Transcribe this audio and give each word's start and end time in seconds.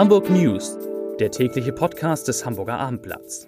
Hamburg 0.00 0.30
News, 0.30 0.78
der 1.18 1.30
tägliche 1.30 1.74
Podcast 1.74 2.26
des 2.26 2.46
Hamburger 2.46 2.78
Abendblatts. 2.78 3.46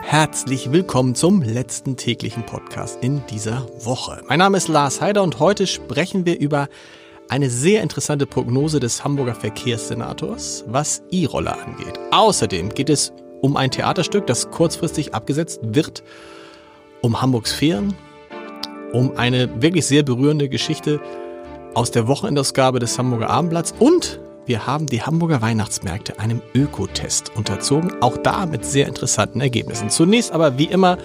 Herzlich 0.00 0.72
willkommen 0.72 1.14
zum 1.14 1.42
letzten 1.42 1.98
täglichen 1.98 2.46
Podcast 2.46 3.04
in 3.04 3.22
dieser 3.26 3.66
Woche. 3.84 4.22
Mein 4.26 4.38
Name 4.38 4.56
ist 4.56 4.68
Lars 4.68 5.02
Heider 5.02 5.22
und 5.22 5.38
heute 5.38 5.66
sprechen 5.66 6.24
wir 6.24 6.40
über 6.40 6.68
eine 7.28 7.50
sehr 7.50 7.82
interessante 7.82 8.24
Prognose 8.24 8.80
des 8.80 9.04
Hamburger 9.04 9.34
Verkehrssenators, 9.34 10.64
was 10.66 11.02
E-Roller 11.10 11.62
angeht. 11.62 12.00
Außerdem 12.10 12.70
geht 12.70 12.88
es 12.88 13.12
um 13.42 13.58
ein 13.58 13.70
Theaterstück, 13.70 14.26
das 14.26 14.50
kurzfristig 14.50 15.12
abgesetzt 15.12 15.60
wird, 15.62 16.02
um 17.02 17.20
Hamburgs 17.20 17.52
Fähren, 17.52 17.94
um 18.92 19.16
eine 19.16 19.62
wirklich 19.62 19.86
sehr 19.86 20.02
berührende 20.02 20.48
Geschichte 20.48 21.00
aus 21.74 21.90
der 21.90 22.08
Wochenendausgabe 22.08 22.78
des 22.78 22.98
Hamburger 22.98 23.30
Abendblatts 23.30 23.74
und 23.78 24.20
wir 24.46 24.66
haben 24.66 24.86
die 24.86 25.02
Hamburger 25.02 25.42
Weihnachtsmärkte 25.42 26.18
einem 26.18 26.40
Ökotest 26.54 27.36
unterzogen, 27.36 28.00
auch 28.00 28.16
da 28.16 28.46
mit 28.46 28.64
sehr 28.64 28.86
interessanten 28.86 29.42
Ergebnissen. 29.42 29.90
Zunächst 29.90 30.32
aber 30.32 30.56
wie 30.56 30.64
immer 30.64 30.96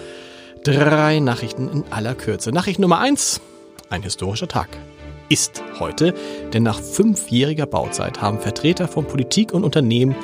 drei 0.64 1.20
Nachrichten 1.20 1.68
in 1.68 1.84
aller 1.90 2.14
Kürze. 2.14 2.52
Nachricht 2.52 2.78
Nummer 2.78 3.00
eins: 3.00 3.42
ein 3.90 4.02
historischer 4.02 4.48
Tag 4.48 4.68
ist 5.28 5.62
heute, 5.78 6.14
denn 6.52 6.62
nach 6.62 6.80
fünfjähriger 6.80 7.66
Bauzeit 7.66 8.20
haben 8.20 8.38
Vertreter 8.38 8.88
von 8.88 9.06
Politik 9.06 9.52
und 9.52 9.64
Unternehmen 9.64 10.14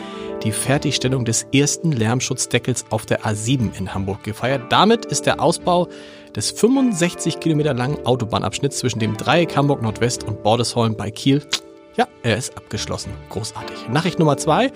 die 0.42 0.52
Fertigstellung 0.52 1.24
des 1.24 1.46
ersten 1.52 1.92
Lärmschutzdeckels 1.92 2.86
auf 2.90 3.06
der 3.06 3.22
A7 3.22 3.76
in 3.78 3.92
Hamburg 3.92 4.22
gefeiert. 4.24 4.62
Damit 4.70 5.04
ist 5.06 5.26
der 5.26 5.40
Ausbau 5.40 5.88
des 6.34 6.50
65 6.52 7.40
Kilometer 7.40 7.74
langen 7.74 8.04
Autobahnabschnitts 8.06 8.78
zwischen 8.78 9.00
dem 9.00 9.16
Dreieck 9.16 9.56
Hamburg 9.56 9.82
Nordwest 9.82 10.24
und 10.24 10.42
Bordesholm 10.42 10.96
bei 10.96 11.10
Kiel, 11.10 11.42
ja, 11.96 12.08
er 12.22 12.36
ist 12.36 12.56
abgeschlossen. 12.56 13.12
Großartig. 13.28 13.88
Nachricht 13.90 14.18
Nummer 14.18 14.36
zwei. 14.36 14.72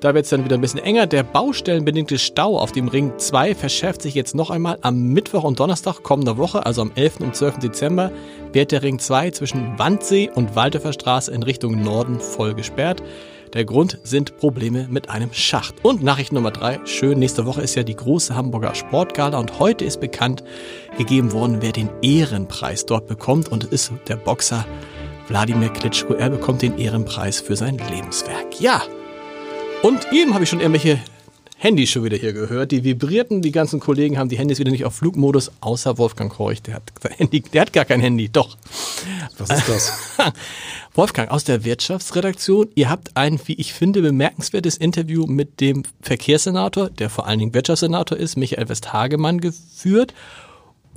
Da 0.00 0.14
wird 0.14 0.26
es 0.26 0.30
dann 0.30 0.44
wieder 0.44 0.56
ein 0.56 0.60
bisschen 0.60 0.78
enger. 0.78 1.06
Der 1.08 1.24
baustellenbedingte 1.24 2.18
Stau 2.18 2.56
auf 2.56 2.70
dem 2.70 2.86
Ring 2.86 3.14
2 3.16 3.56
verschärft 3.56 4.02
sich 4.02 4.14
jetzt 4.14 4.34
noch 4.34 4.50
einmal. 4.50 4.78
Am 4.82 5.08
Mittwoch 5.08 5.42
und 5.42 5.58
Donnerstag 5.58 6.04
kommender 6.04 6.36
Woche, 6.36 6.64
also 6.64 6.82
am 6.82 6.92
11. 6.94 7.20
und 7.20 7.34
12. 7.34 7.58
Dezember, 7.58 8.12
wird 8.52 8.70
der 8.70 8.84
Ring 8.84 9.00
2 9.00 9.32
zwischen 9.32 9.76
Wandsee 9.76 10.30
und 10.32 10.54
Waldorfer 10.54 10.92
Straße 10.92 11.32
in 11.32 11.42
Richtung 11.42 11.82
Norden 11.82 12.20
voll 12.20 12.54
gesperrt. 12.54 13.02
Der 13.54 13.64
Grund 13.64 13.98
sind 14.04 14.36
Probleme 14.36 14.86
mit 14.88 15.10
einem 15.10 15.32
Schacht. 15.32 15.74
Und 15.82 16.02
Nachricht 16.02 16.32
Nummer 16.32 16.52
3, 16.52 16.80
schön, 16.84 17.18
nächste 17.18 17.44
Woche 17.46 17.62
ist 17.62 17.74
ja 17.74 17.82
die 17.82 17.96
große 17.96 18.36
Hamburger 18.36 18.76
Sportgala 18.76 19.38
und 19.38 19.58
heute 19.58 19.84
ist 19.84 20.00
bekannt 20.00 20.44
gegeben 20.96 21.32
worden, 21.32 21.58
wer 21.60 21.72
den 21.72 21.88
Ehrenpreis 22.02 22.86
dort 22.86 23.08
bekommt 23.08 23.50
und 23.50 23.64
es 23.64 23.70
ist 23.72 23.92
der 24.06 24.16
Boxer 24.16 24.64
Wladimir 25.26 25.70
Klitschko. 25.70 26.14
Er 26.14 26.30
bekommt 26.30 26.62
den 26.62 26.78
Ehrenpreis 26.78 27.40
für 27.40 27.56
sein 27.56 27.78
Lebenswerk. 27.90 28.60
Ja, 28.60 28.82
und 29.82 30.12
eben 30.12 30.34
habe 30.34 30.44
ich 30.44 30.50
schon 30.50 30.60
irgendwelche 30.60 30.98
Handys 31.60 31.90
schon 31.90 32.04
wieder 32.04 32.16
hier 32.16 32.32
gehört. 32.32 32.70
Die 32.70 32.84
vibrierten, 32.84 33.42
die 33.42 33.50
ganzen 33.50 33.80
Kollegen 33.80 34.16
haben 34.16 34.28
die 34.28 34.38
Handys 34.38 34.60
wieder 34.60 34.70
nicht 34.70 34.84
auf 34.84 34.94
Flugmodus, 34.94 35.50
außer 35.60 35.98
Wolfgang 35.98 36.32
Korch. 36.32 36.62
Der 36.62 36.74
hat, 36.74 36.92
Handy, 37.16 37.40
der 37.40 37.62
hat 37.62 37.72
gar 37.72 37.84
kein 37.84 38.00
Handy, 38.00 38.28
doch. 38.28 38.56
Was 39.38 39.50
ist 39.50 39.68
das? 39.68 39.92
Wolfgang 40.94 41.30
aus 41.30 41.42
der 41.42 41.64
Wirtschaftsredaktion. 41.64 42.68
Ihr 42.76 42.88
habt 42.88 43.16
ein, 43.16 43.40
wie 43.46 43.54
ich 43.54 43.72
finde, 43.72 44.02
bemerkenswertes 44.02 44.76
Interview 44.76 45.26
mit 45.26 45.60
dem 45.60 45.82
Verkehrssenator, 46.00 46.90
der 46.90 47.10
vor 47.10 47.26
allen 47.26 47.40
Dingen 47.40 47.54
Wirtschaftssenator 47.54 48.16
ist, 48.16 48.36
Michael 48.36 48.68
Westhagemann, 48.68 49.40
geführt. 49.40 50.14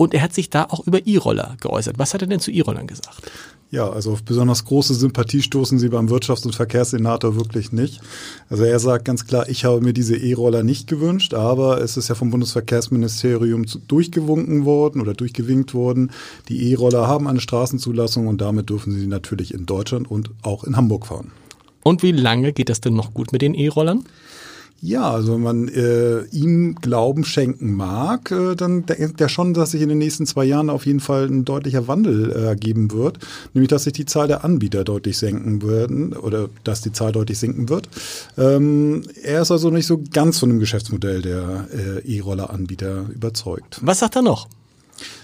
Und 0.02 0.16
er 0.16 0.24
hat 0.24 0.34
sich 0.34 0.50
da 0.50 0.64
auch 0.64 0.88
über 0.88 1.06
E-Roller 1.06 1.58
geäußert. 1.62 2.00
Was 2.00 2.16
hat 2.16 2.24
er 2.24 2.28
denn 2.28 2.40
zu 2.40 2.50
E-Rollern 2.50 2.88
gesagt? 2.88 3.22
Ja, 3.70 3.88
also 3.88 4.14
auf 4.14 4.24
besonders 4.24 4.66
große 4.66 4.96
Sympathie 4.96 5.44
stoßen 5.44 5.78
sie 5.78 5.90
beim 5.90 6.10
Wirtschafts- 6.10 6.44
und 6.44 6.56
Verkehrssenator 6.56 7.36
wirklich 7.36 7.72
nicht. 7.72 8.02
Also 8.50 8.64
er 8.64 8.80
sagt 8.80 9.06
ganz 9.06 9.28
klar, 9.28 9.48
ich 9.48 9.64
habe 9.64 9.80
mir 9.80 9.94
diese 9.94 10.18
E-Roller 10.18 10.64
nicht 10.64 10.88
gewünscht, 10.88 11.36
aber 11.36 11.82
es 11.84 11.98
ist 11.98 12.08
ja 12.08 12.16
vom 12.16 12.32
Bundesverkehrsministerium 12.32 13.68
durchgewunken 13.88 14.66
worden 14.66 15.02
oder 15.02 15.14
durchgewinkt 15.14 15.76
worden. 15.76 16.10
Die 16.50 16.72
E-Roller 16.72 17.06
haben 17.06 17.28
eine 17.28 17.40
Straßenzulassung 17.40 18.26
und 18.26 18.42
damit 18.42 18.72
dürfen 18.72 18.92
sie 18.92 19.06
natürlich 19.06 19.54
in 19.54 19.68
Deutschland 19.68 20.10
und 20.10 20.32
auch 20.42 20.64
in 20.64 20.78
Hamburg 20.78 21.06
fahren. 21.06 21.32
Und 21.84 22.02
wie 22.02 22.12
lange 22.12 22.54
geht 22.54 22.70
das 22.70 22.82
denn 22.82 22.96
noch 22.96 23.14
gut 23.14 23.32
mit 23.32 23.44
den 23.44 23.54
E-Rollern? 23.54 24.04
Ja, 24.84 25.12
also 25.12 25.36
wenn 25.36 25.42
man 25.42 25.68
äh, 25.68 26.24
ihm 26.32 26.74
Glauben 26.74 27.24
schenken 27.24 27.76
mag, 27.76 28.32
äh, 28.32 28.56
dann 28.56 28.88
denkt 28.88 29.22
er 29.22 29.30
schon, 29.30 29.54
dass 29.54 29.72
sich 29.72 29.82
in 29.82 29.90
den 29.90 30.00
nächsten 30.00 30.26
zwei 30.26 30.44
Jahren 30.44 30.72
auf 30.72 30.88
jeden 30.88 31.00
Fall 31.00 31.26
ein 31.26 31.46
deutlicher 31.46 31.88
Wandel 31.88 32.32
äh, 32.32 32.46
ergeben 32.46 32.92
wird, 32.92 33.20
nämlich 33.54 33.70
dass 33.70 33.84
sich 33.84 33.94
die 33.94 34.06
Zahl 34.06 34.28
der 34.28 34.44
Anbieter 34.44 34.84
deutlich 34.84 35.20
senken 35.20 35.62
werden 35.62 36.14
oder 36.14 36.50
dass 36.64 36.82
die 36.82 36.92
Zahl 36.92 37.12
deutlich 37.12 37.38
sinken 37.38 37.70
wird. 37.70 37.90
Ähm, 38.40 39.04
er 39.22 39.44
ist 39.44 39.52
also 39.52 39.70
nicht 39.70 39.86
so 39.86 40.02
ganz 40.12 40.40
von 40.40 40.50
dem 40.50 40.60
Geschäftsmodell 40.60 41.22
der 41.22 41.68
äh, 41.72 42.18
E-Roller-Anbieter 42.18 43.06
überzeugt. 43.14 43.80
Was 43.84 44.00
sagt 44.00 44.16
er 44.16 44.24
noch? 44.24 44.48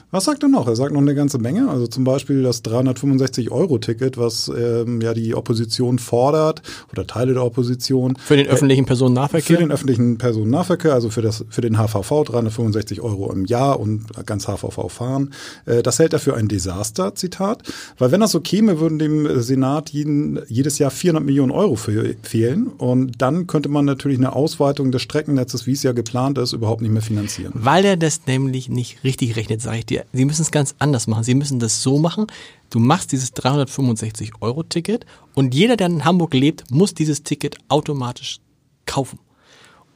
Was 0.09 0.23
sagt 0.23 0.41
er 0.41 0.47
noch? 0.47 0.69
Er 0.69 0.75
sagt 0.77 0.93
noch 0.93 1.01
eine 1.01 1.15
ganze 1.15 1.37
Menge. 1.37 1.69
Also 1.69 1.85
zum 1.85 2.05
Beispiel 2.05 2.41
das 2.41 2.63
365-Euro-Ticket, 2.63 4.17
was 4.17 4.49
ähm, 4.57 5.01
ja 5.01 5.13
die 5.13 5.35
Opposition 5.35 5.99
fordert 5.99 6.61
oder 6.93 7.05
Teile 7.05 7.33
der 7.33 7.43
Opposition. 7.43 8.15
Für 8.15 8.37
den 8.37 8.47
öffentlichen 8.47 8.85
Personennahverkehr? 8.85 9.57
Für 9.57 9.61
den 9.61 9.71
öffentlichen 9.71 10.17
Personennahverkehr, 10.17 10.93
also 10.93 11.09
für, 11.09 11.21
das, 11.21 11.43
für 11.49 11.59
den 11.59 11.77
HVV 11.77 12.23
365 12.23 13.01
Euro 13.01 13.33
im 13.33 13.43
Jahr 13.43 13.81
und 13.81 14.05
ganz 14.25 14.47
HVV 14.47 14.87
fahren. 14.87 15.33
Äh, 15.65 15.83
das 15.83 15.99
hält 15.99 16.13
er 16.13 16.19
für 16.19 16.35
ein 16.35 16.47
Desaster, 16.47 17.13
Zitat. 17.13 17.63
Weil 17.97 18.13
wenn 18.13 18.21
das 18.21 18.31
so 18.31 18.39
käme, 18.39 18.79
würden 18.79 18.99
dem 18.99 19.41
Senat 19.41 19.89
jeden, 19.89 20.39
jedes 20.47 20.79
Jahr 20.79 20.89
400 20.89 21.25
Millionen 21.25 21.51
Euro 21.51 21.75
fehlen. 21.75 22.67
Und 22.67 23.21
dann 23.21 23.45
könnte 23.45 23.67
man 23.67 23.83
natürlich 23.83 24.19
eine 24.19 24.33
Ausweitung 24.33 24.93
des 24.93 25.01
Streckennetzes, 25.01 25.67
wie 25.67 25.73
es 25.73 25.83
ja 25.83 25.91
geplant 25.91 26.37
ist, 26.37 26.53
überhaupt 26.53 26.81
nicht 26.81 26.91
mehr 26.91 27.01
finanzieren. 27.01 27.51
Weil 27.55 27.83
er 27.83 27.97
das 27.97 28.21
nämlich 28.25 28.69
nicht 28.69 29.03
richtig 29.03 29.35
rechnet, 29.35 29.61
sage 29.61 29.79
ich 29.79 29.85
dir 29.85 29.96
Sie 30.13 30.25
müssen 30.25 30.41
es 30.41 30.51
ganz 30.51 30.75
anders 30.79 31.07
machen. 31.07 31.23
Sie 31.23 31.35
müssen 31.35 31.59
das 31.59 31.81
so 31.81 31.97
machen, 31.97 32.27
du 32.69 32.79
machst 32.79 33.11
dieses 33.11 33.33
365-Euro-Ticket 33.33 35.05
und 35.33 35.53
jeder, 35.53 35.77
der 35.77 35.87
in 35.87 36.05
Hamburg 36.05 36.33
lebt, 36.33 36.69
muss 36.71 36.93
dieses 36.93 37.23
Ticket 37.23 37.57
automatisch 37.69 38.39
kaufen. 38.85 39.19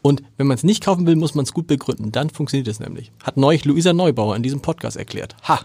Und 0.01 0.23
wenn 0.38 0.47
man 0.47 0.56
es 0.56 0.63
nicht 0.63 0.84
kaufen 0.84 1.06
will, 1.06 1.16
muss 1.16 1.35
man 1.35 1.44
es 1.44 1.53
gut 1.53 1.67
begründen. 1.67 2.12
Dann 2.12 2.29
funktioniert 2.29 2.67
es 2.67 2.79
nämlich. 2.79 3.12
Hat 3.23 3.38
neulich 3.38 3.66
Luisa 3.66 3.94
Neubauer 3.94 4.35
in 4.35 4.44
diesem 4.44 4.62
Podcast 4.62 4.97
erklärt. 4.97 5.35
Ha! 5.44 5.62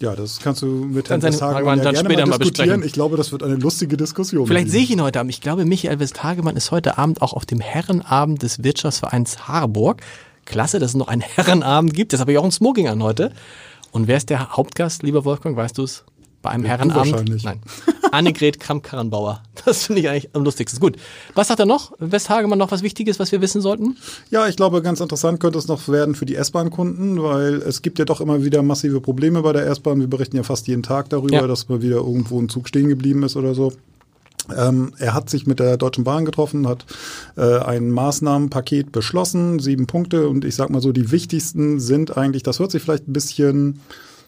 Ja, 0.00 0.16
das 0.16 0.40
kannst 0.40 0.62
du 0.62 0.66
mit 0.66 1.10
Herrn 1.10 1.22
Westhagemann 1.22 1.78
ja 1.78 1.84
dann 1.84 1.96
später 1.96 2.22
mal, 2.22 2.30
mal 2.30 2.38
besprechen. 2.38 2.82
Ich 2.82 2.92
glaube, 2.92 3.18
das 3.18 3.32
wird 3.32 3.42
eine 3.42 3.56
lustige 3.56 3.98
Diskussion. 3.98 4.46
Vielleicht 4.46 4.70
sehe 4.70 4.82
ich 4.82 4.90
ihn 4.90 5.02
heute 5.02 5.20
Abend. 5.20 5.30
Ich 5.30 5.42
glaube, 5.42 5.66
Michael 5.66 6.00
Westhagemann 6.00 6.56
ist 6.56 6.70
heute 6.70 6.96
Abend 6.96 7.20
auch 7.20 7.34
auf 7.34 7.44
dem 7.44 7.60
Herrenabend 7.60 8.42
des 8.42 8.64
Wirtschaftsvereins 8.64 9.46
Harburg 9.46 10.00
klasse, 10.50 10.78
dass 10.78 10.90
es 10.90 10.96
noch 10.96 11.08
einen 11.08 11.22
Herrenabend 11.22 11.94
gibt. 11.94 12.12
Das 12.12 12.20
habe 12.20 12.32
ich 12.32 12.38
auch 12.38 12.44
ein 12.44 12.50
Smoking 12.50 12.88
an 12.88 13.02
heute. 13.02 13.32
Und 13.92 14.08
wer 14.08 14.16
ist 14.16 14.30
der 14.30 14.56
Hauptgast, 14.56 15.02
lieber 15.02 15.24
Wolfgang, 15.24 15.56
weißt 15.56 15.78
du 15.78 15.84
es? 15.84 16.04
Bei 16.42 16.50
einem 16.50 16.64
ja, 16.64 16.70
Herrenabend? 16.70 17.12
Wahrscheinlich. 17.12 17.44
Nein. 17.44 17.60
Annegret 18.12 18.58
Kramp-Karrenbauer. 18.58 19.42
Das 19.64 19.86
finde 19.86 20.00
ich 20.00 20.08
eigentlich 20.08 20.30
am 20.34 20.42
lustigsten. 20.42 20.80
Gut. 20.80 20.96
Was 21.34 21.48
sagt 21.48 21.60
er 21.60 21.66
noch? 21.66 21.92
Westhagemann 21.98 22.58
noch 22.58 22.72
was 22.72 22.82
Wichtiges, 22.82 23.20
was 23.20 23.30
wir 23.30 23.40
wissen 23.40 23.60
sollten? 23.60 23.96
Ja, 24.30 24.48
ich 24.48 24.56
glaube, 24.56 24.82
ganz 24.82 25.00
interessant 25.00 25.38
könnte 25.38 25.58
es 25.58 25.68
noch 25.68 25.86
werden 25.88 26.14
für 26.14 26.26
die 26.26 26.34
S-Bahn-Kunden, 26.34 27.22
weil 27.22 27.56
es 27.56 27.82
gibt 27.82 27.98
ja 27.98 28.04
doch 28.04 28.20
immer 28.20 28.42
wieder 28.42 28.62
massive 28.62 29.00
Probleme 29.00 29.42
bei 29.42 29.52
der 29.52 29.66
S-Bahn. 29.66 30.00
Wir 30.00 30.08
berichten 30.08 30.36
ja 30.36 30.42
fast 30.42 30.66
jeden 30.66 30.82
Tag 30.82 31.10
darüber, 31.10 31.36
ja. 31.36 31.46
dass 31.46 31.68
mal 31.68 31.82
wieder 31.82 31.96
irgendwo 31.96 32.40
ein 32.40 32.48
Zug 32.48 32.68
stehen 32.68 32.88
geblieben 32.88 33.22
ist 33.22 33.36
oder 33.36 33.54
so. 33.54 33.72
Ähm, 34.56 34.92
er 34.98 35.14
hat 35.14 35.30
sich 35.30 35.46
mit 35.46 35.60
der 35.60 35.76
Deutschen 35.76 36.04
Bahn 36.04 36.24
getroffen, 36.24 36.68
hat 36.68 36.86
äh, 37.36 37.58
ein 37.58 37.90
Maßnahmenpaket 37.90 38.92
beschlossen, 38.92 39.58
sieben 39.58 39.86
Punkte. 39.86 40.28
Und 40.28 40.44
ich 40.44 40.54
sag 40.54 40.70
mal 40.70 40.80
so, 40.80 40.92
die 40.92 41.10
wichtigsten 41.10 41.80
sind 41.80 42.16
eigentlich, 42.16 42.42
das 42.42 42.58
hört 42.58 42.70
sich 42.70 42.82
vielleicht 42.82 43.08
ein 43.08 43.12
bisschen, 43.12 43.80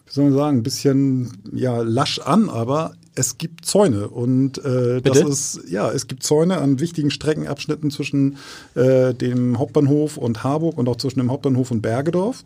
wie 0.07 0.13
soll 0.13 0.25
man 0.25 0.35
sagen, 0.35 0.59
ein 0.59 0.63
bisschen 0.63 1.39
ja 1.53 1.83
lasch 1.83 2.19
an, 2.19 2.49
aber 2.49 2.93
es 3.15 3.39
gibt 3.39 3.65
Zäune. 3.67 4.09
Und 4.09 4.65
äh, 4.65 5.03
das 5.03 5.21
ist 5.21 5.61
ja 5.69 5.91
es 5.91 6.07
gibt 6.07 6.23
Zäune 6.23 6.59
an 6.59 6.81
wichtigen 6.81 7.11
Streckenabschnitten 7.11 7.91
zwischen 7.91 8.39
äh, 8.75 9.15
dem 9.15 9.59
Hauptbahnhof 9.59 10.17
und 10.17 10.45
Harburg 10.45 10.79
und 10.79 10.89
auch 10.89 10.97
zwischen 10.97 11.19
dem 11.19 11.31
Hauptbahnhof 11.31 11.71
und 11.71 11.83
Bergedorf. 11.83 12.45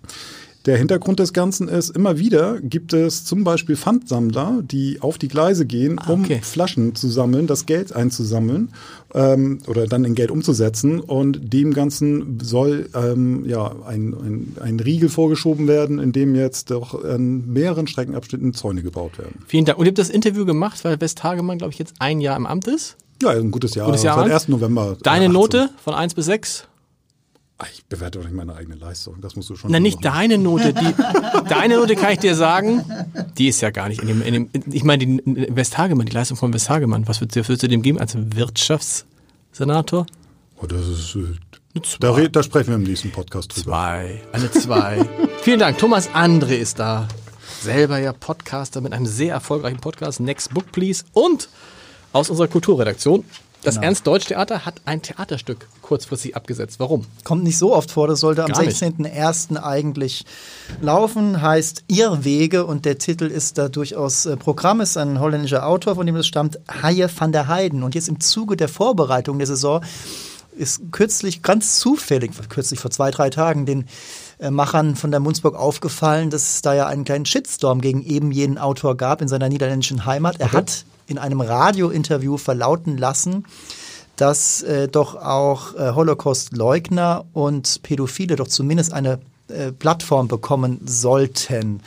Der 0.66 0.76
Hintergrund 0.76 1.20
des 1.20 1.32
Ganzen 1.32 1.68
ist, 1.68 1.90
immer 1.90 2.18
wieder 2.18 2.60
gibt 2.60 2.92
es 2.92 3.24
zum 3.24 3.44
Beispiel 3.44 3.76
Pfandsammler, 3.76 4.62
die 4.62 5.00
auf 5.00 5.16
die 5.16 5.28
Gleise 5.28 5.64
gehen, 5.64 6.00
ah, 6.00 6.10
okay. 6.10 6.34
um 6.34 6.42
Flaschen 6.42 6.96
zu 6.96 7.08
sammeln, 7.08 7.46
das 7.46 7.66
Geld 7.66 7.94
einzusammeln 7.94 8.70
ähm, 9.14 9.60
oder 9.68 9.86
dann 9.86 10.04
in 10.04 10.16
Geld 10.16 10.32
umzusetzen. 10.32 10.98
Und 10.98 11.52
dem 11.52 11.72
Ganzen 11.72 12.40
soll 12.42 12.88
ähm, 12.94 13.44
ja 13.46 13.76
ein, 13.86 14.12
ein, 14.14 14.56
ein 14.60 14.80
Riegel 14.80 15.08
vorgeschoben 15.08 15.68
werden, 15.68 16.00
in 16.00 16.10
dem 16.10 16.34
jetzt 16.34 16.72
doch 16.72 17.04
an 17.04 17.46
mehreren 17.46 17.86
Streckenabschnitten 17.86 18.52
Zäune 18.52 18.82
gebaut 18.82 19.18
werden. 19.18 19.44
Vielen 19.46 19.66
Dank. 19.66 19.78
Und 19.78 19.86
ihr 19.86 19.90
habt 19.90 19.98
das 19.98 20.10
Interview 20.10 20.44
gemacht, 20.44 20.84
weil 20.84 21.00
Westhagemann, 21.00 21.58
glaube 21.58 21.72
ich, 21.72 21.78
jetzt 21.78 21.94
ein 22.00 22.20
Jahr 22.20 22.36
im 22.36 22.44
Amt 22.44 22.66
ist? 22.66 22.96
Ja, 23.22 23.30
ein 23.30 23.52
gutes 23.52 23.76
Jahr. 23.76 23.86
Gutes 23.86 24.02
Jahr 24.02 24.18
seit 24.18 24.32
1. 24.32 24.48
November. 24.48 24.96
Deine 25.02 25.26
18. 25.26 25.32
Note 25.32 25.70
von 25.82 25.94
1 25.94 26.14
bis 26.14 26.26
6? 26.26 26.66
Ich 27.72 27.86
bewerte 27.86 28.18
doch 28.18 28.26
nicht 28.26 28.34
meine 28.34 28.54
eigene 28.54 28.74
Leistung. 28.74 29.20
Das 29.22 29.34
musst 29.34 29.48
du 29.48 29.56
schon. 29.56 29.70
Na, 29.70 29.80
nicht 29.80 30.04
machen. 30.04 30.14
deine 30.14 30.38
Note. 30.38 30.74
Die, 30.74 30.94
deine 31.48 31.76
Note 31.76 31.96
kann 31.96 32.12
ich 32.12 32.18
dir 32.18 32.34
sagen, 32.34 32.84
die 33.38 33.48
ist 33.48 33.62
ja 33.62 33.70
gar 33.70 33.88
nicht 33.88 34.02
in 34.02 34.08
dem, 34.08 34.22
in 34.22 34.34
dem 34.34 34.50
ich 34.70 34.84
meine, 34.84 35.06
die 35.06 35.22
Westhagemann, 35.24 36.04
die 36.04 36.12
Leistung 36.12 36.36
von 36.36 36.52
Westhagemann, 36.52 37.08
was 37.08 37.20
würdest 37.22 37.62
du, 37.62 37.68
dem 37.68 37.80
geben 37.80 37.98
als 37.98 38.14
Wirtschaftssenator? 38.14 40.06
Oh, 40.60 40.66
das 40.66 40.86
ist, 40.86 41.16
äh, 41.16 41.80
da, 42.00 42.18
da 42.28 42.42
sprechen 42.42 42.68
wir 42.68 42.76
im 42.76 42.82
nächsten 42.82 43.10
Podcast 43.10 43.54
drüber. 43.56 43.70
Zwei. 43.70 44.22
Eine 44.32 44.50
zwei. 44.50 45.06
Vielen 45.42 45.58
Dank. 45.58 45.78
Thomas 45.78 46.10
André 46.10 46.56
ist 46.56 46.78
da. 46.78 47.08
Selber 47.62 47.98
ja 47.98 48.12
Podcaster 48.12 48.82
mit 48.82 48.92
einem 48.92 49.06
sehr 49.06 49.32
erfolgreichen 49.32 49.78
Podcast, 49.78 50.20
Next 50.20 50.52
Book 50.52 50.70
Please. 50.72 51.04
Und 51.12 51.48
aus 52.12 52.30
unserer 52.30 52.48
Kulturredaktion. 52.48 53.24
Das 53.66 53.78
Ernst-Deutsch-Theater 53.78 54.64
hat 54.64 54.80
ein 54.84 55.02
Theaterstück 55.02 55.66
kurzfristig 55.82 56.36
abgesetzt. 56.36 56.78
Warum? 56.78 57.04
Kommt 57.24 57.42
nicht 57.42 57.58
so 57.58 57.74
oft 57.74 57.90
vor, 57.90 58.06
das 58.06 58.20
sollte 58.20 58.44
am 58.44 58.52
Gar 58.52 58.62
nicht. 58.62 58.80
16.01. 58.80 59.60
eigentlich 59.60 60.24
laufen, 60.80 61.42
heißt 61.42 61.82
Irrwege 61.88 62.64
und 62.64 62.84
der 62.84 62.98
Titel 62.98 63.24
ist 63.24 63.58
da 63.58 63.68
durchaus 63.68 64.24
äh, 64.26 64.36
Programm, 64.36 64.80
ist 64.80 64.96
ein 64.96 65.18
holländischer 65.18 65.66
Autor, 65.66 65.96
von 65.96 66.06
dem 66.06 66.14
das 66.14 66.28
stammt, 66.28 66.60
Haie 66.80 67.10
van 67.12 67.32
der 67.32 67.48
Heiden. 67.48 67.82
Und 67.82 67.96
jetzt 67.96 68.08
im 68.08 68.20
Zuge 68.20 68.56
der 68.56 68.68
Vorbereitung 68.68 69.38
der 69.38 69.48
Saison 69.48 69.82
ist 70.56 70.92
kürzlich, 70.92 71.42
ganz 71.42 71.80
zufällig, 71.80 72.30
kürzlich 72.48 72.78
vor 72.78 72.92
zwei, 72.92 73.10
drei 73.10 73.30
Tagen, 73.30 73.66
den 73.66 73.86
äh, 74.38 74.52
Machern 74.52 74.94
von 74.94 75.10
der 75.10 75.18
Munzburg 75.18 75.56
aufgefallen, 75.56 76.30
dass 76.30 76.54
es 76.54 76.62
da 76.62 76.72
ja 76.72 76.86
einen 76.86 77.02
kleinen 77.02 77.26
Shitstorm 77.26 77.80
gegen 77.80 78.04
eben 78.04 78.30
jenen 78.30 78.58
Autor 78.58 78.96
gab 78.96 79.20
in 79.22 79.26
seiner 79.26 79.48
niederländischen 79.48 80.06
Heimat. 80.06 80.38
Er 80.38 80.52
hat 80.52 80.84
in 81.06 81.18
einem 81.18 81.40
Radiointerview 81.40 82.36
verlauten 82.36 82.96
lassen, 82.98 83.44
dass 84.16 84.62
äh, 84.62 84.88
doch 84.88 85.14
auch 85.14 85.74
äh, 85.74 85.92
Holocaust-Leugner 85.94 87.24
und 87.32 87.82
Pädophile 87.82 88.36
doch 88.36 88.48
zumindest 88.48 88.92
eine 88.92 89.20
äh, 89.48 89.72
Plattform 89.72 90.28
bekommen 90.28 90.80
sollten. 90.86 91.80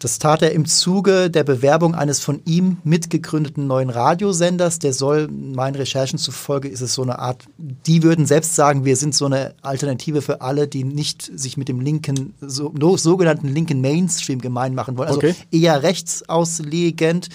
Das 0.00 0.18
tat 0.18 0.40
er 0.40 0.52
im 0.52 0.64
Zuge 0.64 1.28
der 1.30 1.44
Bewerbung 1.44 1.94
eines 1.94 2.20
von 2.20 2.40
ihm 2.46 2.78
mitgegründeten 2.84 3.66
neuen 3.66 3.90
Radiosenders. 3.90 4.78
Der 4.78 4.94
soll, 4.94 5.28
meinen 5.28 5.74
Recherchen 5.74 6.18
zufolge, 6.18 6.68
ist 6.68 6.80
es 6.80 6.94
so 6.94 7.02
eine 7.02 7.18
Art, 7.18 7.44
die 7.58 8.02
würden 8.02 8.24
selbst 8.24 8.56
sagen, 8.56 8.86
wir 8.86 8.96
sind 8.96 9.14
so 9.14 9.26
eine 9.26 9.52
Alternative 9.60 10.22
für 10.22 10.40
alle, 10.40 10.66
die 10.68 10.84
nicht 10.84 11.30
sich 11.38 11.58
mit 11.58 11.68
dem 11.68 11.80
linken, 11.80 12.32
so, 12.40 12.72
sogenannten 12.96 13.48
linken 13.48 13.82
Mainstream 13.82 14.40
gemein 14.40 14.74
machen 14.74 14.96
wollen. 14.96 15.08
Also 15.08 15.18
Okay. 15.20 15.34
eher 15.50 15.82
rechtsauslegend. 15.82 17.28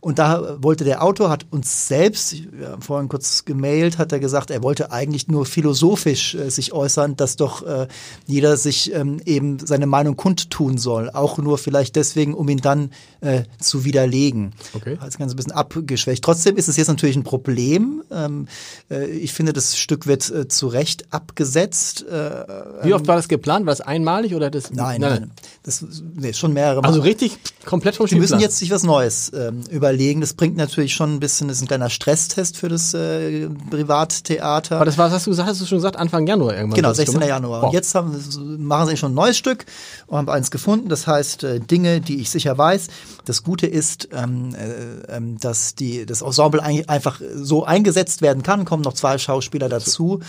Und 0.00 0.18
da 0.18 0.56
wollte 0.62 0.84
der 0.84 1.02
Autor, 1.02 1.28
hat 1.28 1.46
uns 1.50 1.86
selbst, 1.86 2.34
wir 2.52 2.70
haben 2.70 2.80
vorhin 2.80 3.08
kurz 3.08 3.44
gemailt, 3.44 3.98
hat 3.98 4.12
er 4.12 4.18
gesagt, 4.18 4.50
er 4.50 4.62
wollte 4.62 4.92
eigentlich 4.92 5.28
nur 5.28 5.44
philosophisch 5.44 6.34
äh, 6.34 6.50
sich 6.50 6.72
äußern, 6.72 7.16
dass 7.16 7.36
doch 7.36 7.66
äh, 7.66 7.86
jeder 8.26 8.56
sich 8.56 8.94
ähm, 8.94 9.20
eben 9.26 9.58
seine 9.58 9.86
Meinung 9.86 10.16
kundtun 10.16 10.78
soll. 10.78 11.10
Auch 11.10 11.36
nur 11.36 11.58
vielleicht 11.58 11.96
deswegen, 11.96 12.32
um 12.32 12.48
ihn 12.48 12.58
dann 12.58 12.90
äh, 13.20 13.42
zu 13.58 13.84
widerlegen. 13.84 14.52
Okay. 14.72 14.96
Hat 14.96 15.06
das 15.06 15.18
Ganze 15.18 15.34
ein 15.34 15.36
bisschen 15.36 15.52
abgeschwächt. 15.52 16.24
Trotzdem 16.24 16.56
ist 16.56 16.68
es 16.68 16.78
jetzt 16.78 16.88
natürlich 16.88 17.16
ein 17.16 17.24
Problem. 17.24 18.02
Ähm, 18.10 18.48
äh, 18.90 19.06
ich 19.10 19.34
finde, 19.34 19.52
das 19.52 19.76
Stück 19.76 20.06
wird 20.06 20.30
äh, 20.30 20.48
zu 20.48 20.68
Recht 20.68 21.12
abgesetzt. 21.12 22.06
Äh, 22.08 22.44
Wie 22.82 22.94
oft 22.94 23.06
war 23.06 23.16
das 23.16 23.28
geplant? 23.28 23.66
War 23.66 23.72
das 23.72 23.82
einmalig 23.82 24.34
oder 24.34 24.50
das? 24.50 24.70
nein, 24.70 25.02
nein, 25.02 25.30
Das 25.62 25.84
nee, 26.14 26.32
schon 26.32 26.54
mehrere 26.54 26.80
Mal. 26.80 26.88
Also 26.88 27.02
richtig 27.02 27.38
komplett 27.66 27.96
vom 27.96 28.06
Sie 28.06 28.16
müssen 28.16 28.40
jetzt 28.40 28.56
sich 28.56 28.70
was 28.70 28.82
Neues 28.82 29.30
ähm, 29.34 29.62
überlegen. 29.90 30.20
Das 30.20 30.34
bringt 30.34 30.56
natürlich 30.56 30.94
schon 30.94 31.14
ein 31.14 31.20
bisschen, 31.20 31.48
das 31.48 31.58
ist 31.58 31.62
ein 31.62 31.68
kleiner 31.68 31.90
Stresstest 31.90 32.56
für 32.56 32.68
das 32.68 32.94
äh, 32.94 33.48
Privattheater. 33.70 34.76
Aber 34.76 34.84
das 34.84 34.98
war, 34.98 35.10
hast 35.10 35.26
du 35.26 35.30
gesagt, 35.30 35.48
hast 35.48 35.60
du 35.60 35.66
schon 35.66 35.78
gesagt, 35.78 35.96
Anfang 35.96 36.26
Januar 36.26 36.54
irgendwann. 36.54 36.76
Genau, 36.76 36.88
das 36.88 36.98
16. 36.98 37.14
gemacht? 37.14 37.28
Januar. 37.28 37.62
Wow. 37.62 37.68
Und 37.68 37.74
jetzt 37.74 37.94
haben, 37.94 38.14
machen 38.58 38.88
sie 38.88 38.96
schon 38.96 39.12
ein 39.12 39.16
neues 39.16 39.36
Stück 39.36 39.66
und 40.06 40.18
haben 40.18 40.28
eins 40.28 40.50
gefunden. 40.50 40.88
Das 40.88 41.06
heißt 41.06 41.44
äh, 41.44 41.60
Dinge, 41.60 42.00
die 42.00 42.20
ich 42.20 42.30
sicher 42.30 42.56
weiß. 42.56 42.88
Das 43.24 43.42
Gute 43.42 43.66
ist, 43.66 44.08
ähm, 44.12 44.54
äh, 44.54 45.16
ähm, 45.16 45.38
dass 45.38 45.74
die, 45.74 46.06
das 46.06 46.22
Ensemble 46.22 46.62
ein, 46.62 46.88
einfach 46.88 47.20
so 47.34 47.64
eingesetzt 47.64 48.22
werden 48.22 48.42
kann. 48.42 48.64
Kommen 48.64 48.82
noch 48.82 48.94
zwei 48.94 49.18
Schauspieler 49.18 49.68
dazu. 49.68 50.20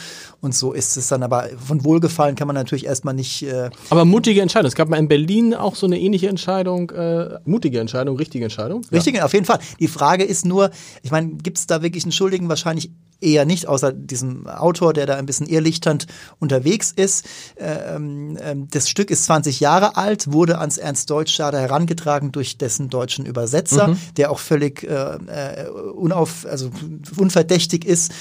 Und 0.42 0.56
so 0.56 0.74
ist 0.74 0.98
es 0.98 1.08
dann 1.08 1.24
aber 1.24 1.50
von 1.64 1.84
Wohlgefallen 1.84 2.36
kann 2.36 2.48
man 2.48 2.56
natürlich 2.56 2.86
erstmal 2.86 3.14
nicht. 3.14 3.44
Äh, 3.44 3.70
Aber 3.90 4.06
mutige 4.06 4.42
Entscheidung. 4.42 4.68
Es 4.68 4.76
gab 4.76 4.90
mal 4.90 4.98
in 4.98 5.08
Berlin 5.08 5.54
auch 5.54 5.76
so 5.76 5.86
eine 5.86 6.00
ähnliche 6.00 6.28
Entscheidung, 6.28 6.90
äh, 6.92 7.40
mutige 7.46 7.80
Entscheidung, 7.80 8.18
richtige 8.18 8.46
Entscheidung. 8.46 8.82
Richtig, 8.92 9.22
auf 9.22 9.34
jeden 9.34 9.46
Fall. 9.46 9.51
Die 9.80 9.88
Frage 9.88 10.24
ist 10.24 10.46
nur, 10.46 10.72
ich 11.02 11.12
meine, 11.12 11.36
gibt 11.36 11.58
es 11.58 11.68
da 11.68 11.82
wirklich 11.82 12.04
einen 12.04 12.12
Schuldigen? 12.12 12.50
Wahrscheinlich 12.50 12.92
eher 13.22 13.46
nicht, 13.46 13.68
außer 13.68 13.94
diesem 13.94 14.48
Autor, 14.48 14.94
der 14.94 15.06
da 15.06 15.16
ein 15.16 15.26
bisschen 15.26 15.48
irrlichternd 15.48 16.08
unterwegs 16.40 16.92
ist. 16.92 17.26
Ähm, 17.58 18.38
ähm, 18.42 18.68
das 18.72 18.90
Stück 18.90 19.12
ist 19.12 19.26
20 19.26 19.60
Jahre 19.60 19.96
alt, 19.96 20.32
wurde 20.32 20.58
ans 20.58 20.78
Ernst-Deutsch-Theater 20.78 21.60
herangetragen 21.60 22.32
durch 22.32 22.58
dessen 22.58 22.90
deutschen 22.90 23.26
Übersetzer, 23.26 23.96
der 24.18 24.32
auch 24.32 24.40
völlig 24.40 24.84
äh, 24.84 24.88
äh, 24.88 25.70
unauf, 25.70 26.46
also 26.50 26.72
unverdächtig 27.16 27.86
ist 27.86 28.12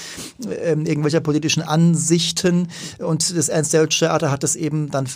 ähm, 0.63 0.85
irgendwelcher 0.85 1.21
politischen 1.21 1.63
Ansichten. 1.63 2.67
Und 2.99 3.35
das 3.35 3.49
Ernst-Deutsch-Theater 3.49 4.31
hat 4.31 4.43
das 4.43 4.55
eben 4.55 4.91
dann, 4.91 5.07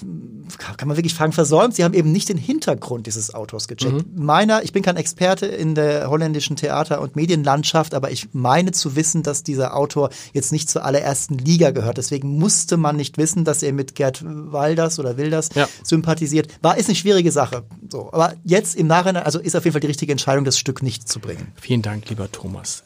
kann 0.78 0.88
man 0.88 0.98
wirklich 0.98 1.14
fragen, 1.14 1.32
versäumt. 1.32 1.76
Sie 1.76 1.84
haben 1.84 1.94
eben 1.94 2.12
nicht 2.12 2.30
den 2.30 2.38
Hintergrund 2.38 3.08
dieses 3.08 3.34
Autors 3.34 3.68
gecheckt. 3.68 4.06
Meiner, 4.16 4.64
ich 4.64 4.72
bin 4.74 4.84
kein 4.84 4.98
Experte 4.98 5.46
in 5.46 5.76
der 5.76 6.10
holländischen 6.10 6.56
Theater- 6.56 7.02
und 7.02 7.16
Medienlandschaft, 7.16 7.94
aber 7.94 8.12
ich 8.12 8.30
meine 8.34 8.72
zu 8.72 8.96
wissen, 8.96 9.24
dass 9.24 9.44
dieser 9.44 9.76
Autor 9.76 10.10
jetzt 10.34 10.52
nicht 10.52 10.70
zur 10.70 10.86
allerersten 10.86 11.38
Liga 11.38 11.72
gehört. 11.72 11.98
Deswegen 11.98 12.38
musste 12.38 12.78
man 12.78 12.96
nicht 12.96 13.18
wissen, 13.18 13.44
dass 13.46 13.64
er 13.64 13.74
mit 13.74 13.96
Gerd 13.96 14.24
Wilders 14.24 15.00
oder 15.00 15.18
Wilders 15.18 15.50
Ja. 15.56 15.68
sympathisiert. 15.84 16.48
War 16.62 16.78
ist 16.78 16.88
eine 16.88 16.96
schwierige 16.96 17.32
Sache. 17.32 17.64
So, 17.90 18.10
aber 18.12 18.34
jetzt 18.44 18.76
im 18.76 18.88
Nachhinein, 18.88 19.24
also 19.24 19.40
ist 19.40 19.56
auf 19.56 19.64
jeden 19.64 19.74
Fall 19.74 19.82
die 19.82 19.88
richtige 19.88 20.12
Entscheidung, 20.12 20.46
das 20.46 20.58
Stück 20.58 20.82
nicht 20.84 21.08
zu 21.10 21.20
bringen. 21.20 21.52
Vielen 21.60 21.82
Dank, 21.82 22.10
lieber 22.10 22.32
Thomas. 22.32 22.84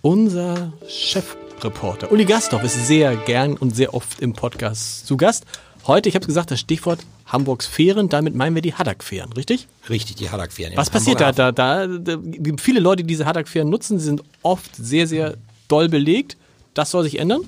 Unser 0.00 0.72
Chefreporter 0.88 2.10
Uli 2.10 2.24
Gastorf 2.24 2.64
ist 2.64 2.86
sehr 2.86 3.14
gern 3.14 3.54
und 3.56 3.76
sehr 3.76 3.94
oft 3.94 4.20
im 4.20 4.32
Podcast 4.32 5.06
zu 5.06 5.16
Gast. 5.16 5.44
Heute, 5.86 6.08
ich 6.08 6.14
habe 6.14 6.26
gesagt, 6.26 6.50
das 6.50 6.60
Stichwort 6.60 7.00
Hamburgs 7.26 7.66
Fähren, 7.66 8.08
damit 8.08 8.34
meinen 8.36 8.54
wir 8.54 8.62
die 8.62 8.74
Haddock-Fähren, 8.74 9.32
richtig? 9.32 9.66
Richtig, 9.88 10.16
die 10.16 10.30
Haddock-Fähren. 10.30 10.76
Was 10.76 10.90
passiert 10.90 11.20
da? 11.20 11.32
Da, 11.32 11.50
da, 11.50 11.86
da? 11.86 12.16
gibt 12.16 12.60
Viele 12.60 12.78
Leute, 12.78 13.02
die 13.02 13.08
diese 13.08 13.26
Haddock-Fähren 13.26 13.68
nutzen, 13.68 13.98
sie 13.98 14.04
sind 14.04 14.22
oft 14.42 14.76
sehr, 14.76 15.08
sehr 15.08 15.34
doll 15.66 15.88
belegt. 15.88 16.36
Das 16.74 16.90
soll 16.92 17.02
sich 17.02 17.18
ändern? 17.18 17.42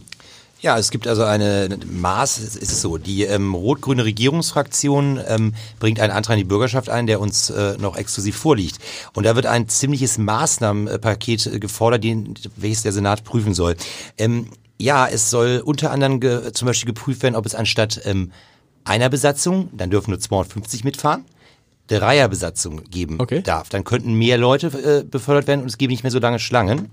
Ja, 0.64 0.78
es 0.78 0.90
gibt 0.90 1.06
also 1.06 1.24
eine 1.24 1.78
Maß, 1.92 2.38
es 2.38 2.56
ist 2.56 2.80
so, 2.80 2.96
die 2.96 3.24
ähm, 3.24 3.54
rot-grüne 3.54 4.04
Regierungsfraktion 4.04 5.20
ähm, 5.28 5.52
bringt 5.78 6.00
einen 6.00 6.10
Antrag 6.10 6.34
in 6.34 6.38
die 6.38 6.48
Bürgerschaft 6.48 6.88
ein, 6.88 7.06
der 7.06 7.20
uns 7.20 7.50
äh, 7.50 7.76
noch 7.78 7.96
exklusiv 7.96 8.36
vorliegt. 8.36 8.78
Und 9.12 9.26
da 9.26 9.36
wird 9.36 9.44
ein 9.44 9.68
ziemliches 9.68 10.16
Maßnahmenpaket 10.16 11.46
äh, 11.46 11.58
gefordert, 11.60 12.02
den, 12.02 12.34
welches 12.56 12.82
der 12.82 12.92
Senat 12.92 13.24
prüfen 13.24 13.52
soll. 13.52 13.76
Ähm, 14.16 14.48
ja, 14.78 15.06
es 15.06 15.30
soll 15.30 15.62
unter 15.64 15.90
anderem 15.90 16.20
ge, 16.20 16.52
zum 16.52 16.66
Beispiel 16.66 16.86
geprüft 16.92 17.22
werden, 17.22 17.36
ob 17.36 17.46
es 17.46 17.54
anstatt 17.54 18.00
ähm, 18.04 18.32
einer 18.84 19.08
Besatzung, 19.08 19.68
dann 19.72 19.90
dürfen 19.90 20.10
nur 20.10 20.20
250 20.20 20.84
mitfahren, 20.84 21.24
Dreierbesatzung 21.88 22.82
geben 22.90 23.16
Okay. 23.20 23.42
darf. 23.42 23.68
Dann 23.68 23.84
könnten 23.84 24.14
mehr 24.14 24.38
Leute 24.38 24.66
äh, 24.68 25.04
befördert 25.04 25.46
werden 25.46 25.60
und 25.62 25.66
es 25.68 25.78
gäbe 25.78 25.92
nicht 25.92 26.02
mehr 26.02 26.10
so 26.12 26.18
lange 26.18 26.38
Schlangen 26.38 26.90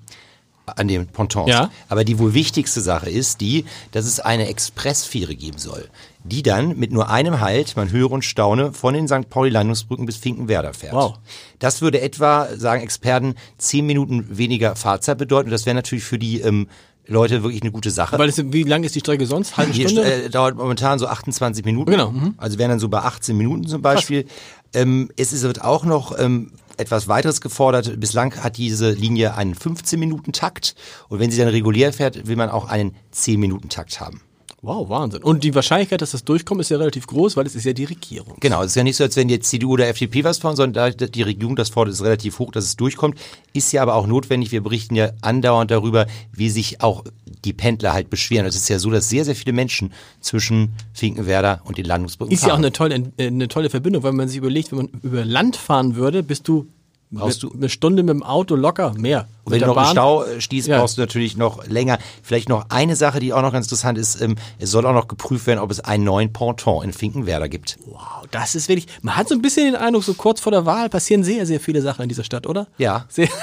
an 0.66 0.88
den 0.88 1.08
Pontons. 1.08 1.50
Ja. 1.50 1.72
Aber 1.90 2.04
die 2.06 2.20
wohl 2.20 2.34
wichtigste 2.34 2.82
Sache 2.82 3.10
ist 3.10 3.42
die, 3.42 3.66
dass 3.92 4.06
es 4.06 4.20
eine 4.20 4.48
Expressfähre 4.48 5.36
geben 5.36 5.58
soll, 5.58 5.90
die 6.24 6.44
dann 6.44 6.78
mit 6.78 6.92
nur 6.92 7.10
einem 7.10 7.42
Halt, 7.42 7.76
man 7.76 7.92
höre 7.92 8.12
und 8.12 8.24
staune, 8.24 8.72
von 8.72 8.94
den 8.94 9.08
St. 9.08 9.30
Pauli-Landungsbrücken 9.30 10.06
bis 10.06 10.18
Finkenwerder 10.18 10.74
fährt. 10.74 10.94
Wow. 10.94 11.16
Das 11.60 11.82
würde 11.82 12.00
etwa, 12.00 12.48
sagen 12.56 12.84
Experten, 12.84 13.36
zehn 13.58 13.86
Minuten 13.86 14.38
weniger 14.38 14.76
Fahrzeit 14.76 15.18
bedeuten. 15.18 15.48
Und 15.48 15.52
das 15.52 15.66
wäre 15.66 15.76
natürlich 15.76 16.04
für 16.06 16.20
die 16.20 16.42
ähm, 16.42 16.68
Leute 17.08 17.43
wirklich 17.43 17.62
eine 17.62 17.72
gute 17.72 17.91
Sache. 17.91 18.17
Weil 18.17 18.29
es, 18.29 18.38
wie 18.51 18.63
lang 18.63 18.84
ist 18.84 18.96
die 18.96 19.00
Strecke 19.00 19.25
sonst? 19.25 19.58
Halbe 19.58 19.74
Hier 19.74 19.89
Stunde? 19.89 20.25
äh, 20.25 20.29
dauert 20.29 20.55
momentan 20.55 21.00
so 21.00 21.08
28 21.08 21.65
Minuten. 21.65 21.91
Genau, 21.91 22.12
mhm. 22.12 22.36
Also 22.38 22.58
wären 22.58 22.70
dann 22.70 22.79
so 22.79 22.89
bei 22.89 23.00
18 23.00 23.36
Minuten 23.36 23.67
zum 23.67 23.81
Beispiel. 23.81 24.25
Ähm, 24.74 25.10
es 25.17 25.34
ist, 25.34 25.43
wird 25.43 25.62
auch 25.63 25.84
noch 25.84 26.17
ähm, 26.17 26.51
etwas 26.77 27.08
weiteres 27.08 27.41
gefordert. 27.41 28.00
Bislang 28.00 28.36
hat 28.43 28.58
diese 28.58 28.91
Linie 28.91 29.36
einen 29.36 29.55
15-Minuten-Takt. 29.55 30.75
Und 31.10 31.20
wenn 31.20 31.31
sie 31.31 31.38
dann 31.38 31.50
regulär 31.50 31.91
fährt, 31.93 32.27
will 32.27 32.36
man 32.36 32.50
auch 32.50 32.70
einen 32.70 32.96
10-Minuten-Takt 33.13 34.00
haben. 34.00 34.22
Wow, 34.63 34.89
Wahnsinn. 34.89 35.24
Und 35.24 35.44
die 35.44 35.56
Wahrscheinlichkeit, 35.56 36.03
dass 36.03 36.12
das 36.12 36.24
durchkommt, 36.24 36.62
ist 36.62 36.70
ja 36.70 36.77
relativ 36.77 37.08
groß, 37.08 37.36
weil 37.36 37.48
es 37.48 37.56
ist 37.56 37.65
ja 37.65 37.74
die 37.74 37.86
Regierung. 37.86 38.36
Genau, 38.39 38.62
es 38.62 38.68
ist 38.68 38.75
ja 38.75 38.84
nicht 38.84 38.96
so, 38.96 39.03
als 39.03 39.15
wenn 39.15 39.27
jetzt 39.27 39.50
CDU 39.50 39.72
oder 39.72 39.88
FDP 39.88 40.24
was 40.24 40.38
fordern, 40.38 40.56
sondern 40.58 40.94
da 40.98 41.08
die 41.08 41.24
Regierung 41.24 41.56
das 41.56 41.70
fordert, 41.70 41.96
ist 41.96 42.03
relativ 42.03 42.38
hoch, 42.38 42.51
dass 42.51 42.65
es 42.65 42.75
durchkommt. 42.75 43.18
Ist 43.53 43.72
ja 43.72 43.82
aber 43.82 43.96
auch 43.96 44.06
notwendig. 44.06 44.51
Wir 44.51 44.62
berichten 44.62 44.94
ja 44.94 45.10
andauernd 45.22 45.72
darüber, 45.72 46.06
wie 46.32 46.50
sich 46.51 46.80
auch 46.82 47.03
die 47.44 47.53
Pendler 47.53 47.94
halt 47.94 48.12
beschweren. 48.12 48.46
Es 48.46 48.56
ist 48.56 48.70
ja 48.70 48.77
so, 48.77 48.91
dass 48.91 49.10
sehr, 49.10 49.25
sehr 49.25 49.36
viele 49.36 49.53
Menschen 49.53 49.94
zwischen 50.20 50.74
Finkenwerder 50.94 51.62
und 51.63 51.80
den 51.80 51.86
Landungsbrücken 51.86 52.32
Ist 52.32 52.41
ja 52.41 52.50
auch 52.50 52.51
fahren. 52.51 52.65
eine 52.65 52.72
tolle, 52.72 53.12
eine 53.18 53.48
tolle 53.48 53.72
Verbindung, 53.72 54.03
weil 54.03 54.12
man 54.12 54.27
sich 54.27 54.38
überlegt, 54.38 54.72
wenn 54.72 54.77
man 54.77 54.89
über 55.01 55.25
Land 55.25 55.56
fahren 55.56 55.96
würde, 55.96 56.22
bist 56.22 56.48
du 56.48 56.68
brauchst 57.12 57.44
du 57.44 57.51
eine 57.53 57.70
Stunde 57.70 58.03
mit 58.03 58.10
dem 58.10 58.24
Auto 58.24 58.56
locker, 58.56 58.94
mehr. 58.98 59.27
Und 59.44 59.53
wenn 59.53 59.60
du 59.60 59.65
noch 59.68 59.75
Bahn- 59.75 59.91
Stau 59.91 60.24
äh, 60.24 60.39
stehst, 60.39 60.68
Ja. 60.68 60.80
brauchst 60.80 60.98
du 60.98 61.01
natürlich 61.01 61.36
noch 61.36 61.65
länger. 61.68 61.98
Vielleicht 62.24 62.48
noch 62.48 62.65
eine 62.70 62.96
Sache, 62.96 63.20
die 63.20 63.34
auch 63.34 63.41
noch 63.41 63.51
ganz 63.51 63.65
interessant 63.65 63.98
ist. 63.98 64.22
Ähm, 64.22 64.36
es 64.60 64.72
soll 64.72 64.86
auch 64.86 64.94
noch 64.94 65.08
geprüft 65.08 65.46
werden, 65.48 65.60
ob 65.60 65.72
es 65.72 65.80
einen 65.82 66.03
neuen 66.03 66.32
Ponton 66.32 66.84
in 66.84 66.94
Finkenwerder 66.94 67.50
gibt. 67.50 67.77
Wow, 67.86 68.00
das 68.32 68.56
ist 68.56 68.70
wirklich, 68.70 68.88
man 69.01 69.18
hat 69.18 69.27
so 69.27 69.36
ein 69.36 69.41
bisschen 69.41 69.65
den 69.65 69.75
Eindruck, 69.75 70.03
so 70.03 70.13
kurz 70.13 70.39
vor 70.39 70.51
der 70.51 70.65
Wahl 70.65 70.89
passieren 70.89 71.24
sehr, 71.24 71.46
sehr 71.46 71.60
viele 71.60 71.82
Sachen 71.82 72.03
in 72.03 72.10
dieser 72.10 72.24
Stadt, 72.24 72.48
oder? 72.48 72.68
Ja. 72.77 73.06
Sehr, 73.10 73.27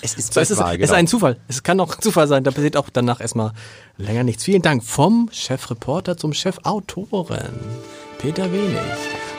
Es 0.00 0.14
ist 0.14 0.32
So, 0.32 0.40
es 0.40 0.50
ist, 0.50 0.58
Wahl, 0.58 0.74
es 0.76 0.80
ist 0.82 0.86
genau. 0.88 0.98
ein 0.98 1.06
Zufall. 1.06 1.36
Es 1.48 1.62
kann 1.62 1.78
auch 1.80 1.94
ein 1.94 2.00
Zufall 2.00 2.28
sein. 2.28 2.44
Da 2.44 2.50
passiert 2.50 2.76
auch 2.76 2.88
danach 2.92 3.20
erstmal 3.20 3.52
länger 3.98 4.22
nichts. 4.24 4.44
Vielen 4.44 4.62
Dank 4.62 4.82
vom 4.84 5.28
Chefreporter 5.32 6.16
zum 6.16 6.32
Chefautoren. 6.32 7.52
Peter 8.18 8.50
Wenig. 8.52 8.78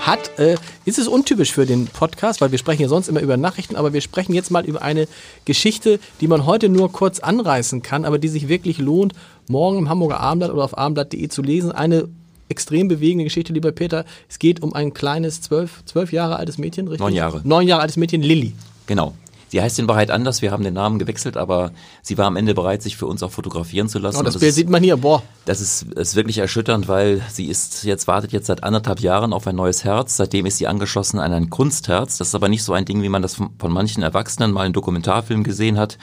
Hat, 0.05 0.37
äh, 0.37 0.57
ist 0.83 0.99
es 0.99 1.07
untypisch 1.07 1.53
für 1.53 1.65
den 1.65 1.87
Podcast, 1.87 2.41
weil 2.41 2.51
wir 2.51 2.59
sprechen 2.59 2.81
ja 2.81 2.89
sonst 2.89 3.07
immer 3.07 3.21
über 3.21 3.37
Nachrichten, 3.37 3.77
aber 3.77 3.93
wir 3.93 4.01
sprechen 4.01 4.33
jetzt 4.33 4.51
mal 4.51 4.65
über 4.65 4.81
eine 4.81 5.07
Geschichte, 5.45 5.99
die 6.19 6.27
man 6.27 6.45
heute 6.45 6.67
nur 6.67 6.91
kurz 6.91 7.19
anreißen 7.19 7.81
kann, 7.81 8.03
aber 8.03 8.19
die 8.19 8.27
sich 8.27 8.49
wirklich 8.49 8.79
lohnt, 8.79 9.13
morgen 9.47 9.77
im 9.77 9.89
Hamburger 9.89 10.19
Abendblatt 10.19 10.51
oder 10.51 10.65
auf 10.65 10.77
abendblatt.de 10.77 11.29
zu 11.29 11.41
lesen. 11.41 11.71
Eine 11.71 12.09
extrem 12.49 12.89
bewegende 12.89 13.23
Geschichte, 13.23 13.53
lieber 13.53 13.71
Peter. 13.71 14.03
Es 14.27 14.39
geht 14.39 14.61
um 14.61 14.73
ein 14.73 14.93
kleines, 14.93 15.41
zwölf, 15.41 15.83
zwölf 15.85 16.11
Jahre 16.11 16.35
altes 16.35 16.57
Mädchen, 16.57 16.87
richtig? 16.87 16.99
Neun 16.99 17.13
Jahre. 17.13 17.41
Neun 17.45 17.67
Jahre 17.67 17.81
altes 17.83 17.95
Mädchen, 17.95 18.21
Lilly. 18.21 18.53
Genau. 18.87 19.13
Sie 19.53 19.61
heißt 19.61 19.77
in 19.77 19.87
Wahrheit 19.87 20.09
anders, 20.09 20.41
wir 20.41 20.49
haben 20.49 20.63
den 20.63 20.73
Namen 20.73 20.97
gewechselt, 20.97 21.37
aber 21.37 21.73
sie 22.01 22.17
war 22.17 22.25
am 22.25 22.37
Ende 22.37 22.55
bereit, 22.55 22.81
sich 22.81 22.97
für 22.97 23.05
uns 23.05 23.21
auch 23.21 23.29
fotografieren 23.29 23.87
zu 23.87 23.99
lassen. 23.99 24.17
Oh, 24.17 24.23
das 24.23 24.33
Und 24.33 24.39
Bild 24.39 24.49
ist, 24.49 24.55
sieht 24.55 24.67
man 24.67 24.81
hier, 24.81 24.97
boah. 24.97 25.21
das 25.45 25.61
ist, 25.61 25.83
ist 25.93 26.15
wirklich 26.15 26.39
erschütternd, 26.39 26.87
weil 26.87 27.21
sie 27.29 27.45
ist 27.45 27.83
jetzt, 27.83 28.07
wartet 28.07 28.31
jetzt 28.31 28.47
seit 28.47 28.63
anderthalb 28.63 28.99
Jahren 28.99 29.31
auf 29.31 29.45
ein 29.45 29.55
neues 29.55 29.83
Herz. 29.83 30.17
Seitdem 30.17 30.47
ist 30.47 30.57
sie 30.57 30.65
angeschlossen 30.65 31.19
an 31.19 31.31
ein 31.33 31.51
Kunstherz. 31.51 32.17
Das 32.17 32.29
ist 32.29 32.33
aber 32.33 32.49
nicht 32.49 32.63
so 32.63 32.73
ein 32.73 32.85
Ding, 32.85 33.03
wie 33.03 33.09
man 33.09 33.21
das 33.21 33.35
von, 33.35 33.51
von 33.59 33.71
manchen 33.71 34.01
Erwachsenen 34.01 34.51
mal 34.51 34.65
in 34.65 34.73
Dokumentarfilmen 34.73 35.43
gesehen 35.43 35.77
hat. 35.77 35.99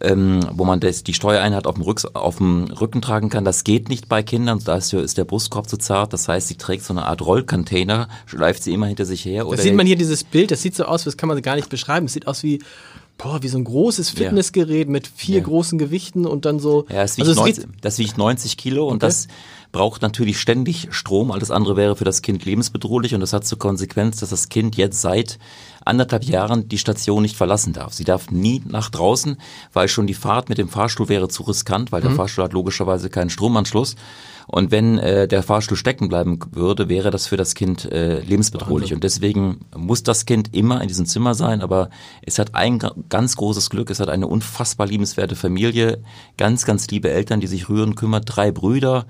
Ähm, 0.00 0.40
wo 0.52 0.64
man 0.64 0.78
das, 0.80 1.02
die 1.02 1.12
Steuereinheit 1.14 1.66
auf 1.66 1.74
dem, 1.74 1.82
Rücks, 1.82 2.04
auf 2.04 2.36
dem 2.36 2.64
Rücken 2.64 3.02
tragen 3.02 3.30
kann. 3.30 3.44
Das 3.44 3.64
geht 3.64 3.88
nicht 3.88 4.08
bei 4.08 4.22
Kindern, 4.22 4.60
da 4.64 4.76
ist, 4.76 4.92
ist 4.92 5.18
der 5.18 5.24
Brustkorb 5.24 5.68
zu 5.68 5.76
zart. 5.76 6.12
Das 6.12 6.28
heißt, 6.28 6.46
sie 6.48 6.56
trägt 6.56 6.84
so 6.84 6.92
eine 6.94 7.04
Art 7.06 7.20
Rollcontainer, 7.20 8.08
schleift 8.26 8.62
sie 8.62 8.72
immer 8.72 8.86
hinter 8.86 9.04
sich 9.04 9.24
her. 9.24 9.42
Das 9.44 9.52
oder 9.54 9.62
sieht 9.62 9.74
man 9.74 9.86
hier 9.86 9.96
dieses 9.96 10.22
Bild, 10.24 10.50
das 10.50 10.62
sieht 10.62 10.76
so 10.76 10.84
aus, 10.84 11.04
das 11.04 11.16
kann 11.16 11.28
man 11.28 11.40
gar 11.42 11.56
nicht 11.56 11.68
beschreiben. 11.68 12.06
Es 12.06 12.12
sieht 12.12 12.26
aus 12.28 12.42
wie, 12.44 12.60
boah, 13.16 13.42
wie 13.42 13.48
so 13.48 13.58
ein 13.58 13.64
großes. 13.64 14.10
Fitnessgerät 14.10 14.88
mit 14.88 15.08
vier 15.08 15.38
Ja. 15.38 15.44
großen 15.44 15.78
Gewichten 15.78 16.26
und 16.26 16.44
dann 16.44 16.60
so. 16.60 16.86
Ja, 16.88 17.02
es 17.02 17.16
wiegt, 17.16 17.26
also 17.26 17.32
es 17.32 17.36
90, 17.38 17.56
sieht, 17.64 17.68
das 17.84 17.98
wiegt 17.98 18.18
90 18.18 18.56
Kilo 18.56 18.84
und 18.86 18.96
Okay. 18.96 19.06
das 19.06 19.26
braucht 19.72 20.02
natürlich 20.02 20.38
ständig 20.40 20.88
Strom. 20.90 21.30
Alles 21.30 21.50
andere 21.50 21.76
wäre 21.76 21.96
für 21.96 22.04
das 22.04 22.22
Kind 22.22 22.44
lebensbedrohlich 22.44 23.14
und 23.14 23.20
das 23.20 23.32
hat 23.32 23.46
zur 23.46 23.58
Konsequenz, 23.58 24.18
dass 24.20 24.30
das 24.30 24.48
Kind 24.48 24.76
jetzt 24.76 25.00
seit 25.00 25.38
anderthalb 25.84 26.24
Jahren 26.24 26.68
die 26.68 26.78
Station 26.78 27.22
nicht 27.22 27.36
verlassen 27.36 27.72
darf. 27.72 27.94
Sie 27.94 28.04
darf 28.04 28.30
nie 28.30 28.62
nach 28.66 28.90
draußen, 28.90 29.36
weil 29.72 29.88
schon 29.88 30.06
die 30.06 30.14
Fahrt 30.14 30.48
mit 30.48 30.58
dem 30.58 30.68
Fahrstuhl 30.68 31.08
wäre 31.08 31.28
zu 31.28 31.42
riskant, 31.44 31.92
weil 31.92 32.02
der 32.02 32.10
Fahrstuhl 32.10 32.44
hat 32.44 32.52
logischerweise 32.52 33.08
keinen 33.08 33.30
Stromanschluss. 33.30 33.96
Und 34.46 34.70
wenn 34.70 34.98
äh, 34.98 35.28
der 35.28 35.42
Fahrstuhl 35.42 35.76
stecken 35.76 36.08
bleiben 36.08 36.38
würde, 36.52 36.88
wäre 36.88 37.10
das 37.10 37.26
für 37.26 37.36
das 37.36 37.54
Kind 37.54 37.84
äh, 37.84 38.20
lebensbedrohlich. 38.20 38.94
Und 38.94 39.04
deswegen 39.04 39.60
muss 39.76 40.02
das 40.02 40.24
Kind 40.24 40.54
immer 40.54 40.80
in 40.80 40.88
diesem 40.88 41.04
Zimmer 41.04 41.34
sein. 41.34 41.60
Aber 41.60 41.90
es 42.22 42.38
hat 42.38 42.54
ein 42.54 42.78
ga- 42.78 42.94
ganz 43.10 43.36
großes 43.36 43.68
Glück. 43.68 43.90
Es 43.90 44.00
hat 44.00 44.08
eine 44.08 44.26
unfassbar 44.26 44.86
liebenswerte 44.86 45.36
Familie, 45.36 46.02
ganz, 46.38 46.64
ganz 46.64 46.86
liebe 46.88 47.10
Eltern, 47.10 47.40
die 47.40 47.46
sich 47.46 47.68
rühren 47.68 47.94
kümmern, 47.94 48.22
drei 48.24 48.50
Brüder, 48.50 49.06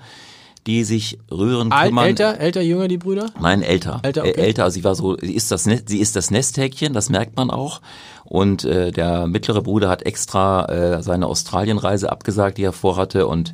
die 0.67 0.83
sich 0.83 1.17
rühren 1.31 1.71
alt, 1.71 1.89
kümmern. 1.89 2.07
älter, 2.07 2.39
älter, 2.39 2.61
jünger, 2.61 2.87
die 2.87 2.97
Brüder? 2.97 3.31
Nein, 3.39 3.61
älter. 3.61 3.99
Älter, 4.03 4.21
okay. 4.21 4.33
älter, 4.39 4.63
also 4.65 4.75
sie 4.75 4.83
war 4.83 4.95
so, 4.95 5.17
sie 5.17 5.33
ist 5.33 5.51
das, 5.51 5.63
sie 5.63 5.99
ist 5.99 6.15
das 6.15 6.31
Nesthäkchen, 6.31 6.93
das 6.93 7.09
merkt 7.09 7.37
man 7.37 7.49
auch. 7.49 7.81
Und 8.25 8.63
äh, 8.65 8.91
der 8.91 9.25
mittlere 9.27 9.61
Bruder 9.61 9.89
hat 9.89 10.03
extra 10.03 10.65
äh, 10.65 11.03
seine 11.03 11.27
Australienreise 11.27 12.11
abgesagt, 12.11 12.57
die 12.57 12.63
er 12.63 12.73
vorhatte. 12.73 13.25
Und 13.25 13.53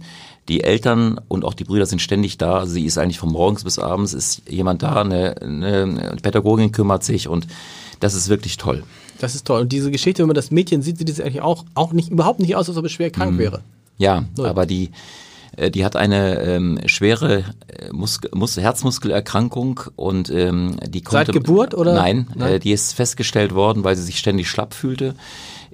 die 0.50 0.64
Eltern 0.64 1.20
und 1.28 1.46
auch 1.46 1.54
die 1.54 1.64
Brüder 1.64 1.86
sind 1.86 2.02
ständig 2.02 2.38
da. 2.38 2.60
Also 2.60 2.74
sie 2.74 2.86
ist 2.86 2.98
eigentlich 2.98 3.20
von 3.20 3.32
morgens 3.32 3.64
bis 3.64 3.80
abends 3.80 4.14
ist 4.14 4.42
jemand 4.50 4.84
da, 4.84 5.02
eine, 5.02 5.42
eine 5.42 6.18
Pädagogin 6.22 6.72
kümmert 6.72 7.04
sich 7.04 7.28
und 7.28 7.48
das 8.00 8.14
ist 8.14 8.30
wirklich 8.30 8.58
toll. 8.58 8.84
Das 9.20 9.34
ist 9.34 9.48
toll. 9.48 9.62
Und 9.62 9.72
diese 9.72 9.92
Geschichte, 9.92 10.22
wenn 10.22 10.28
man 10.28 10.36
das 10.36 10.52
Mädchen 10.52 10.82
sieht, 10.82 10.98
sieht 10.98 11.10
es 11.10 11.22
eigentlich 11.22 11.42
auch, 11.42 11.64
auch 11.74 11.94
nicht, 11.94 12.12
überhaupt 12.12 12.40
nicht 12.40 12.56
aus, 12.56 12.68
als 12.68 12.78
ob 12.78 12.86
es 12.86 12.92
schwer 12.92 13.10
krank 13.10 13.38
wäre. 13.38 13.62
Ja, 13.98 14.26
Null. 14.36 14.48
aber 14.48 14.66
die, 14.66 14.92
die 15.70 15.86
hat 15.86 15.96
eine 15.96 16.42
ähm, 16.42 16.80
schwere 16.86 17.44
äh, 17.68 17.92
Mus 17.92 18.20
Mus 18.34 18.58
Herzmuskelerkrankung 18.58 19.82
und 19.96 20.30
ähm, 20.30 20.78
die 20.88 21.02
konnte... 21.02 21.32
Geburt 21.32 21.74
oder? 21.74 21.94
Nein, 21.94 22.28
Nein? 22.36 22.54
Äh, 22.54 22.60
die 22.60 22.72
ist 22.72 22.94
festgestellt 22.94 23.54
worden, 23.54 23.84
weil 23.84 23.96
sie 23.96 24.04
sich 24.04 24.20
ständig 24.20 24.50
schlapp 24.50 24.74
fühlte 24.74 25.16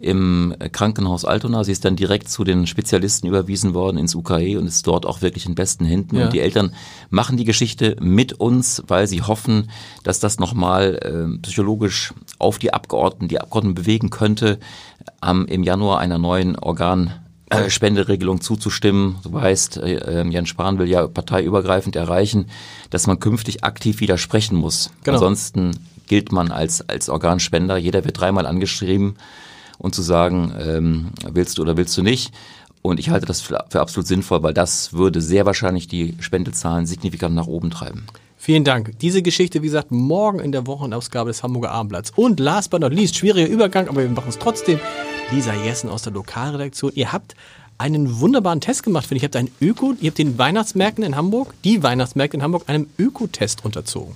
im 0.01 0.55
äh, 0.59 0.69
Krankenhaus 0.69 1.25
Altona. 1.25 1.63
Sie 1.63 1.71
ist 1.71 1.85
dann 1.85 1.95
direkt 1.95 2.29
zu 2.29 2.43
den 2.43 2.67
Spezialisten 2.67 3.27
überwiesen 3.27 3.73
worden 3.73 3.97
ins 3.97 4.15
UKE 4.15 4.57
und 4.57 4.67
ist 4.67 4.85
dort 4.87 5.05
auch 5.05 5.21
wirklich 5.21 5.45
in 5.45 5.55
besten 5.55 5.85
Händen. 5.85 6.17
Ja. 6.17 6.25
Und 6.25 6.33
die 6.33 6.39
Eltern 6.39 6.73
machen 7.09 7.37
die 7.37 7.45
Geschichte 7.45 7.95
mit 8.01 8.33
uns, 8.33 8.83
weil 8.87 9.07
sie 9.07 9.21
hoffen, 9.21 9.69
dass 10.03 10.19
das 10.19 10.39
nochmal 10.39 10.95
äh, 11.01 11.37
psychologisch 11.41 12.13
auf 12.39 12.59
die 12.59 12.73
Abgeordneten, 12.73 13.27
die 13.27 13.39
Abgeordneten 13.39 13.75
bewegen 13.75 14.09
könnte, 14.09 14.59
am, 15.19 15.45
im 15.45 15.63
Januar 15.63 15.99
einer 15.99 16.17
neuen 16.17 16.57
Organ 16.57 17.13
äh, 17.51 17.69
Spenderegelung 17.69 18.41
zuzustimmen. 18.41 19.17
Du 19.23 19.33
weißt, 19.33 19.77
äh, 19.77 19.95
äh, 19.95 20.27
Jens 20.27 20.49
Spahn 20.49 20.79
will 20.79 20.87
ja 20.87 21.07
parteiübergreifend 21.07 21.95
erreichen, 21.95 22.47
dass 22.89 23.07
man 23.07 23.19
künftig 23.19 23.63
aktiv 23.63 23.99
widersprechen 23.99 24.55
muss. 24.55 24.91
Genau. 25.03 25.17
Ansonsten 25.17 25.71
gilt 26.07 26.31
man 26.31 26.51
als, 26.51 26.87
als 26.89 27.09
Organspender. 27.09 27.77
Jeder 27.77 28.05
wird 28.05 28.19
dreimal 28.19 28.45
angeschrieben 28.45 29.15
und 29.77 29.95
zu 29.95 30.01
sagen, 30.01 30.53
ähm, 30.59 31.07
willst 31.29 31.57
du 31.57 31.61
oder 31.61 31.77
willst 31.77 31.97
du 31.97 32.03
nicht. 32.03 32.33
Und 32.81 32.99
ich 32.99 33.09
halte 33.09 33.25
das 33.25 33.41
für, 33.41 33.63
für 33.69 33.81
absolut 33.81 34.07
sinnvoll, 34.07 34.41
weil 34.43 34.53
das 34.53 34.93
würde 34.93 35.21
sehr 35.21 35.45
wahrscheinlich 35.45 35.87
die 35.87 36.15
Spendezahlen 36.19 36.85
signifikant 36.85 37.35
nach 37.35 37.47
oben 37.47 37.69
treiben. 37.69 38.05
Vielen 38.37 38.63
Dank. 38.63 38.97
Diese 38.99 39.21
Geschichte, 39.21 39.61
wie 39.61 39.67
gesagt, 39.67 39.91
morgen 39.91 40.39
in 40.39 40.51
der 40.51 40.65
Wochenausgabe 40.65 41.29
des 41.29 41.43
Hamburger 41.43 41.71
Abendblatts. 41.71 42.11
Und 42.15 42.39
last 42.39 42.71
but 42.71 42.81
not 42.81 42.91
least, 42.91 43.15
schwieriger 43.15 43.47
Übergang, 43.47 43.87
aber 43.87 44.01
wir 44.01 44.09
machen 44.09 44.29
es 44.29 44.39
trotzdem. 44.39 44.79
Lisa 45.29 45.53
Jessen 45.53 45.89
aus 45.89 46.01
der 46.01 46.13
Lokalredaktion. 46.13 46.91
Ihr 46.95 47.11
habt 47.11 47.35
einen 47.77 48.19
wunderbaren 48.19 48.61
Test 48.61 48.83
gemacht, 48.83 49.07
finde 49.07 49.17
ich. 49.17 49.23
Ihr 49.23 49.27
habt 49.27 49.35
einen 49.35 49.51
Öko, 49.59 49.93
ihr 49.99 50.09
habt 50.09 50.17
den 50.17 50.37
Weihnachtsmärkten 50.37 51.03
in 51.03 51.15
Hamburg, 51.15 51.53
die 51.63 51.83
Weihnachtsmärkte 51.83 52.37
in 52.37 52.43
Hamburg, 52.43 52.63
einem 52.67 52.87
Ökotest 52.97 53.65
unterzogen. 53.65 54.15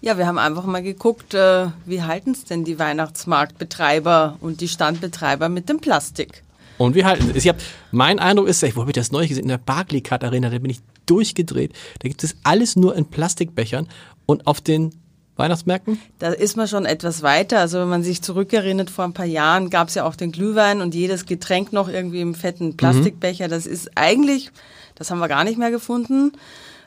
Ja, 0.00 0.18
wir 0.18 0.26
haben 0.26 0.38
einfach 0.38 0.64
mal 0.64 0.82
geguckt, 0.82 1.32
äh, 1.34 1.68
wie 1.86 2.02
halten 2.02 2.32
es 2.32 2.44
denn 2.44 2.64
die 2.64 2.78
Weihnachtsmarktbetreiber 2.78 4.36
und 4.40 4.60
die 4.60 4.68
Standbetreiber 4.68 5.48
mit 5.48 5.68
dem 5.68 5.78
Plastik? 5.78 6.42
Und 6.78 6.94
wir 6.96 7.06
halten 7.06 7.30
es. 7.30 7.36
Ich 7.36 7.48
hab, 7.48 7.56
mein 7.92 8.18
Eindruck 8.18 8.48
ist, 8.48 8.62
ich, 8.62 8.74
wo 8.74 8.80
habe 8.80 8.90
ich 8.90 8.96
das 8.96 9.12
neulich 9.12 9.28
gesehen? 9.28 9.44
In 9.44 9.48
der 9.48 9.58
Barclaycard 9.58 10.24
Arena, 10.24 10.50
da 10.50 10.58
bin 10.58 10.70
ich 10.70 10.80
durchgedreht. 11.06 11.72
Da 12.00 12.08
gibt 12.08 12.24
es 12.24 12.34
alles 12.42 12.74
nur 12.74 12.96
in 12.96 13.04
Plastikbechern. 13.06 13.88
Und 14.26 14.46
auf 14.46 14.60
den 14.60 14.92
Weihnachtsmärkten? 15.36 15.98
Da 16.18 16.28
ist 16.28 16.56
man 16.56 16.68
schon 16.68 16.84
etwas 16.84 17.22
weiter. 17.22 17.58
Also 17.60 17.80
wenn 17.80 17.88
man 17.88 18.02
sich 18.02 18.22
zurückerinnert, 18.22 18.90
vor 18.90 19.04
ein 19.04 19.14
paar 19.14 19.24
Jahren 19.26 19.70
gab 19.70 19.88
es 19.88 19.94
ja 19.94 20.04
auch 20.04 20.14
den 20.16 20.30
Glühwein 20.32 20.80
und 20.80 20.94
jedes 20.94 21.26
Getränk 21.26 21.72
noch 21.72 21.88
irgendwie 21.88 22.20
im 22.20 22.34
fetten 22.34 22.76
Plastikbecher. 22.76 23.48
Das 23.48 23.66
ist 23.66 23.90
eigentlich, 23.94 24.50
das 24.94 25.10
haben 25.10 25.18
wir 25.20 25.28
gar 25.28 25.44
nicht 25.44 25.58
mehr 25.58 25.70
gefunden. 25.70 26.32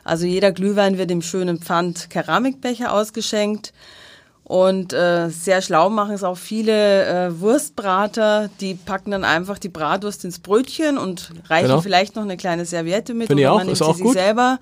Also 0.04 0.26
jeder 0.26 0.52
Glühwein 0.52 0.98
wird 0.98 1.10
im 1.10 1.22
schönen 1.22 1.58
Pfand 1.58 2.08
Keramikbecher 2.10 2.92
ausgeschenkt. 2.92 3.72
Und 4.44 4.92
äh, 4.92 5.28
sehr 5.28 5.60
schlau 5.60 5.90
machen 5.90 6.14
es 6.14 6.22
auch 6.22 6.36
viele 6.38 7.04
äh, 7.06 7.40
Wurstbrater, 7.40 8.48
die 8.60 8.74
packen 8.74 9.10
dann 9.10 9.24
einfach 9.24 9.58
die 9.58 9.68
Bratwurst 9.68 10.24
ins 10.24 10.38
Brötchen 10.38 10.98
und 10.98 11.32
reichen 11.48 11.66
Genau. 11.66 11.80
vielleicht 11.80 12.14
noch 12.14 12.22
eine 12.22 12.36
kleine 12.36 12.64
Serviette 12.64 13.12
mit 13.12 13.26
Finde 13.26 13.42
ich 13.42 13.48
auch, 13.48 13.56
man 13.56 13.66
nimmt 13.66 13.72
ist 13.72 13.78
sie 13.78 13.84
auch 13.84 13.96
sich 13.96 14.04
gut. 14.04 14.12
selber. 14.14 14.60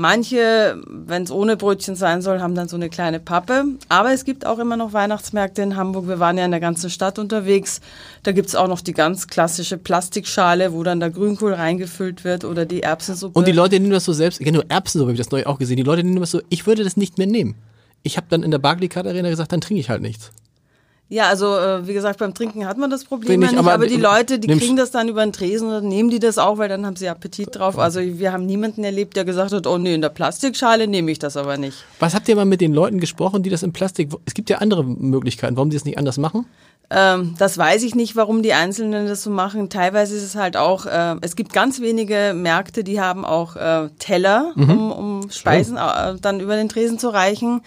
Manche, 0.00 0.80
wenn 0.86 1.24
es 1.24 1.30
ohne 1.30 1.58
Brötchen 1.58 1.94
sein 1.94 2.22
soll, 2.22 2.40
haben 2.40 2.54
dann 2.54 2.68
so 2.68 2.76
eine 2.76 2.88
kleine 2.88 3.20
Pappe. 3.20 3.64
Aber 3.90 4.12
es 4.12 4.24
gibt 4.24 4.46
auch 4.46 4.58
immer 4.58 4.78
noch 4.78 4.94
Weihnachtsmärkte 4.94 5.60
in 5.60 5.76
Hamburg. 5.76 6.08
Wir 6.08 6.18
waren 6.18 6.38
ja 6.38 6.46
in 6.46 6.52
der 6.52 6.58
ganzen 6.58 6.88
Stadt 6.88 7.18
unterwegs. 7.18 7.82
Da 8.22 8.32
gibt's 8.32 8.54
auch 8.54 8.66
noch 8.66 8.80
die 8.80 8.94
ganz 8.94 9.26
klassische 9.26 9.76
Plastikschale, 9.76 10.72
wo 10.72 10.82
dann 10.84 11.00
der 11.00 11.10
Grünkohl 11.10 11.52
reingefüllt 11.52 12.24
wird 12.24 12.46
oder 12.46 12.64
die 12.64 12.82
Erbsensuppe. 12.82 13.38
Und 13.38 13.46
die 13.46 13.52
Leute 13.52 13.78
nehmen 13.78 13.92
das 13.92 14.06
so 14.06 14.14
selbst, 14.14 14.40
ich 14.40 14.46
kenne 14.46 14.60
nur 14.60 14.70
Erbsen, 14.70 15.00
so 15.00 15.04
habe 15.04 15.12
ich 15.12 15.18
das 15.18 15.30
neu 15.32 15.44
auch 15.44 15.58
gesehen. 15.58 15.76
Die 15.76 15.82
Leute 15.82 16.02
nehmen 16.02 16.18
das 16.18 16.30
so, 16.30 16.40
ich 16.48 16.66
würde 16.66 16.82
das 16.82 16.96
nicht 16.96 17.18
mehr 17.18 17.26
nehmen. 17.26 17.56
Ich 18.02 18.16
habe 18.16 18.26
dann 18.30 18.42
in 18.42 18.50
der 18.50 18.58
Barclaycard 18.58 19.06
Arena 19.06 19.28
gesagt, 19.28 19.52
dann 19.52 19.60
trinke 19.60 19.80
ich 19.80 19.90
halt 19.90 20.00
nichts. 20.00 20.32
Ja, 21.12 21.26
also 21.26 21.56
äh, 21.56 21.88
wie 21.88 21.92
gesagt, 21.92 22.20
beim 22.20 22.34
Trinken 22.34 22.66
hat 22.66 22.78
man 22.78 22.88
das 22.88 23.04
Problem 23.04 23.32
Wenig, 23.32 23.50
ja 23.50 23.56
nicht, 23.56 23.58
aber 23.58 23.74
aber, 23.74 23.88
die 23.88 23.96
Leute, 23.96 24.38
die 24.38 24.46
kriegen 24.46 24.76
das 24.76 24.92
dann 24.92 25.08
über 25.08 25.26
den 25.26 25.32
Tresen 25.32 25.66
oder 25.66 25.80
nehmen 25.80 26.08
die 26.08 26.20
das 26.20 26.38
auch, 26.38 26.56
weil 26.58 26.68
dann 26.68 26.86
haben 26.86 26.94
sie 26.94 27.08
Appetit 27.08 27.48
drauf. 27.52 27.80
Also 27.80 28.00
wir 28.00 28.32
haben 28.32 28.46
niemanden 28.46 28.84
erlebt, 28.84 29.16
der 29.16 29.24
gesagt 29.24 29.50
hat, 29.50 29.66
oh 29.66 29.76
nee, 29.76 29.92
in 29.92 30.02
der 30.02 30.10
Plastikschale 30.10 30.86
nehme 30.86 31.10
ich 31.10 31.18
das 31.18 31.36
aber 31.36 31.56
nicht. 31.56 31.84
Was 31.98 32.14
habt 32.14 32.28
ihr 32.28 32.36
mal 32.36 32.44
mit 32.44 32.60
den 32.60 32.72
Leuten 32.72 33.00
gesprochen, 33.00 33.42
die 33.42 33.50
das 33.50 33.64
in 33.64 33.72
Plastik, 33.72 34.10
es 34.24 34.34
gibt 34.34 34.50
ja 34.50 34.58
andere 34.58 34.84
Möglichkeiten, 34.84 35.56
warum 35.56 35.70
die 35.70 35.76
das 35.76 35.84
nicht 35.84 35.98
anders 35.98 36.16
machen? 36.16 36.46
Ähm, 36.90 37.34
das 37.38 37.58
weiß 37.58 37.82
ich 37.82 37.96
nicht, 37.96 38.14
warum 38.14 38.42
die 38.42 38.52
Einzelnen 38.52 39.08
das 39.08 39.24
so 39.24 39.30
machen. 39.30 39.68
Teilweise 39.68 40.14
ist 40.14 40.22
es 40.22 40.36
halt 40.36 40.56
auch, 40.56 40.86
äh, 40.86 41.16
es 41.22 41.34
gibt 41.34 41.52
ganz 41.52 41.80
wenige 41.80 42.34
Märkte, 42.36 42.84
die 42.84 43.00
haben 43.00 43.24
auch 43.24 43.56
äh, 43.56 43.88
Teller, 43.98 44.52
um, 44.54 44.92
um 44.92 45.30
Speisen 45.30 45.76
äh, 45.76 46.14
dann 46.20 46.38
über 46.38 46.54
den 46.54 46.68
Tresen 46.68 47.00
zu 47.00 47.08
reichen. 47.08 47.62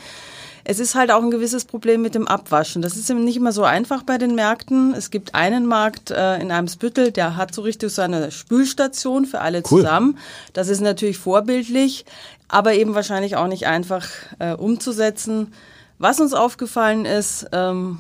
Es 0.66 0.80
ist 0.80 0.96
halt 0.96 1.12
auch 1.12 1.22
ein 1.22 1.32
gewisses 1.32 1.66
Problem 1.66 2.02
mit 2.02 2.16
dem 2.16 2.28
Abwaschen. 2.28 2.82
Das 2.82 2.96
ist 2.96 3.10
nicht 3.10 3.36
immer 3.36 3.52
so 3.52 3.64
einfach 3.64 4.04
bei 4.04 4.18
den 4.18 4.34
Märkten. 4.34 4.94
Es 4.94 5.12
gibt 5.12 5.36
einen 5.36 5.66
Markt 5.66 6.12
äh, 6.12 6.38
in 6.40 6.52
Eimsbüttel, 6.52 7.12
der 7.12 7.36
hat 7.36 7.54
so 7.54 7.62
richtig 7.62 7.92
so 7.92 8.02
eine 8.02 8.32
Spülstation 8.32 9.26
für 9.26 9.42
alle 9.42 9.60
Cool. 9.60 9.82
zusammen. 9.82 10.18
Das 10.54 10.70
ist 10.70 10.80
natürlich 10.80 11.18
vorbildlich, 11.18 12.06
aber 12.48 12.74
eben 12.76 12.96
wahrscheinlich 12.96 13.36
auch 13.36 13.48
nicht 13.48 13.68
einfach 13.68 14.08
äh, 14.40 14.54
umzusetzen. 14.54 15.54
Was 16.00 16.22
uns 16.22 16.34
aufgefallen 16.34 17.06
ist, 17.06 17.48
ähm, 17.52 18.00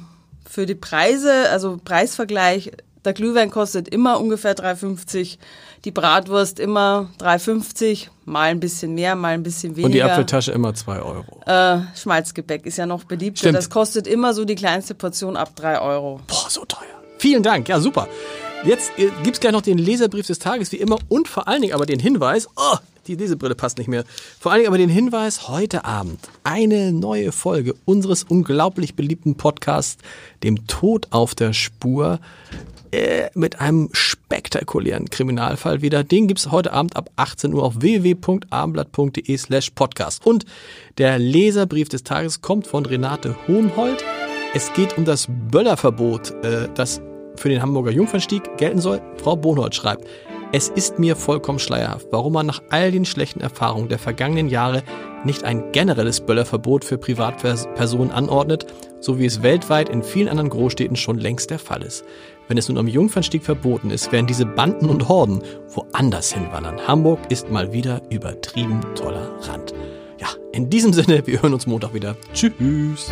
für 0.49 0.65
die 0.65 0.75
Preise, 0.75 1.49
also 1.49 1.79
Preisvergleich, 1.83 2.71
der 3.05 3.13
Glühwein 3.13 3.49
kostet 3.49 3.87
immer 3.87 4.19
ungefähr 4.19 4.55
3,50, 4.55 5.37
die 5.85 5.91
Bratwurst 5.91 6.59
immer 6.59 7.09
3,50, 7.19 8.07
mal 8.25 8.49
ein 8.49 8.59
bisschen 8.59 8.95
mehr, 8.95 9.15
mal 9.15 9.33
ein 9.33 9.43
bisschen 9.43 9.75
weniger. 9.75 9.85
Und 9.85 9.93
die 9.93 10.03
Apfeltasche 10.03 10.51
immer 10.51 10.73
2 10.73 11.01
Euro. 11.01 11.41
Äh, 11.45 11.79
Schmalzgebäck 11.95 12.65
ist 12.65 12.77
ja 12.77 12.85
noch 12.85 13.03
beliebter. 13.03 13.39
Stimmt. 13.39 13.57
Das 13.57 13.69
kostet 13.69 14.07
immer 14.07 14.33
so 14.33 14.45
die 14.45 14.55
kleinste 14.55 14.95
Portion 14.95 15.35
ab 15.35 15.55
3 15.55 15.79
Euro. 15.81 16.21
Boah, 16.27 16.49
so 16.49 16.65
teuer. 16.65 16.87
Vielen 17.17 17.43
Dank, 17.43 17.69
ja 17.69 17.79
super. 17.79 18.07
Jetzt 18.65 18.91
äh, 18.97 19.09
gibt's 19.23 19.41
gleich 19.41 19.51
noch 19.51 19.61
den 19.61 19.77
Leserbrief 19.77 20.27
des 20.27 20.39
Tages, 20.39 20.71
wie 20.71 20.77
immer, 20.77 20.97
und 21.09 21.27
vor 21.27 21.47
allen 21.47 21.61
Dingen 21.61 21.73
aber 21.73 21.85
den 21.85 21.99
Hinweis, 21.99 22.47
oh, 22.55 22.77
die 23.07 23.15
Lesebrille 23.15 23.55
passt 23.55 23.77
nicht 23.77 23.89
mehr. 23.89 24.05
Vor 24.39 24.51
allen 24.51 24.59
Dingen 24.59 24.69
aber 24.69 24.77
den 24.77 24.89
Hinweis, 24.89 25.49
heute 25.49 25.83
Abend 25.83 26.19
eine 26.43 26.93
neue 26.93 27.33
Folge 27.33 27.75
unseres 27.83 28.23
unglaublich 28.23 28.95
beliebten 28.95 29.35
Podcasts, 29.35 30.01
dem 30.43 30.67
Tod 30.67 31.07
auf 31.09 31.35
der 31.35 31.51
Spur, 31.51 32.19
äh, 32.93 33.29
mit 33.33 33.59
einem 33.59 33.89
spektakulären 33.91 35.09
Kriminalfall 35.09 35.81
wieder. 35.81 36.03
Den 36.03 36.27
gibt's 36.27 36.51
heute 36.51 36.71
Abend 36.71 36.95
ab 36.95 37.09
18 37.15 37.53
Uhr 37.53 37.63
auf 37.63 37.81
www.abendblatt.de 37.81 39.37
slash 39.37 39.71
podcast. 39.71 40.25
Und 40.25 40.45
der 40.99 41.17
Leserbrief 41.17 41.89
des 41.89 42.03
Tages 42.03 42.41
kommt 42.41 42.67
von 42.67 42.85
Renate 42.85 43.35
Hohenhold. 43.47 44.03
Es 44.53 44.71
geht 44.73 44.97
um 44.97 45.05
das 45.05 45.27
Böllerverbot, 45.49 46.31
äh, 46.43 46.69
das 46.75 47.01
für 47.35 47.49
den 47.49 47.61
Hamburger 47.63 47.91
Jungfernstieg 47.91 48.57
gelten 48.57 48.79
soll. 48.79 49.01
Frau 49.17 49.35
Bohnhold 49.35 49.73
schreibt, 49.73 50.07
es 50.53 50.69
ist 50.69 50.99
mir 50.99 51.15
vollkommen 51.15 51.57
schleierhaft, 51.57 52.07
warum 52.11 52.33
man 52.33 52.45
nach 52.45 52.61
all 52.69 52.91
den 52.91 53.05
schlechten 53.05 53.41
Erfahrungen 53.41 53.89
der 53.89 53.97
vergangenen 53.97 54.49
Jahre 54.49 54.83
nicht 55.25 55.43
ein 55.43 55.71
generelles 55.71 56.21
Böllerverbot 56.21 56.85
für 56.85 56.99
Privatpersonen 56.99 58.11
anordnet, 58.11 58.67
so 58.99 59.17
wie 59.17 59.25
es 59.25 59.41
weltweit 59.41 59.89
in 59.89 60.03
vielen 60.03 60.29
anderen 60.29 60.51
Großstädten 60.51 60.95
schon 60.95 61.17
längst 61.17 61.49
der 61.49 61.57
Fall 61.57 61.81
ist. 61.81 62.05
Wenn 62.47 62.59
es 62.59 62.69
nun 62.69 62.77
am 62.77 62.87
Jungfernstieg 62.87 63.43
verboten 63.43 63.89
ist, 63.89 64.11
werden 64.11 64.27
diese 64.27 64.45
Banden 64.45 64.89
und 64.89 65.09
Horden 65.09 65.41
woanders 65.73 66.31
hinwandern. 66.31 66.87
Hamburg 66.87 67.19
ist 67.29 67.49
mal 67.49 67.73
wieder 67.73 68.03
übertrieben 68.11 68.81
tolerant. 68.93 69.73
Ja, 70.19 70.27
in 70.51 70.69
diesem 70.69 70.93
Sinne, 70.93 71.25
wir 71.25 71.41
hören 71.41 71.55
uns 71.55 71.65
Montag 71.65 71.95
wieder. 71.95 72.15
Tschüss. 72.31 73.11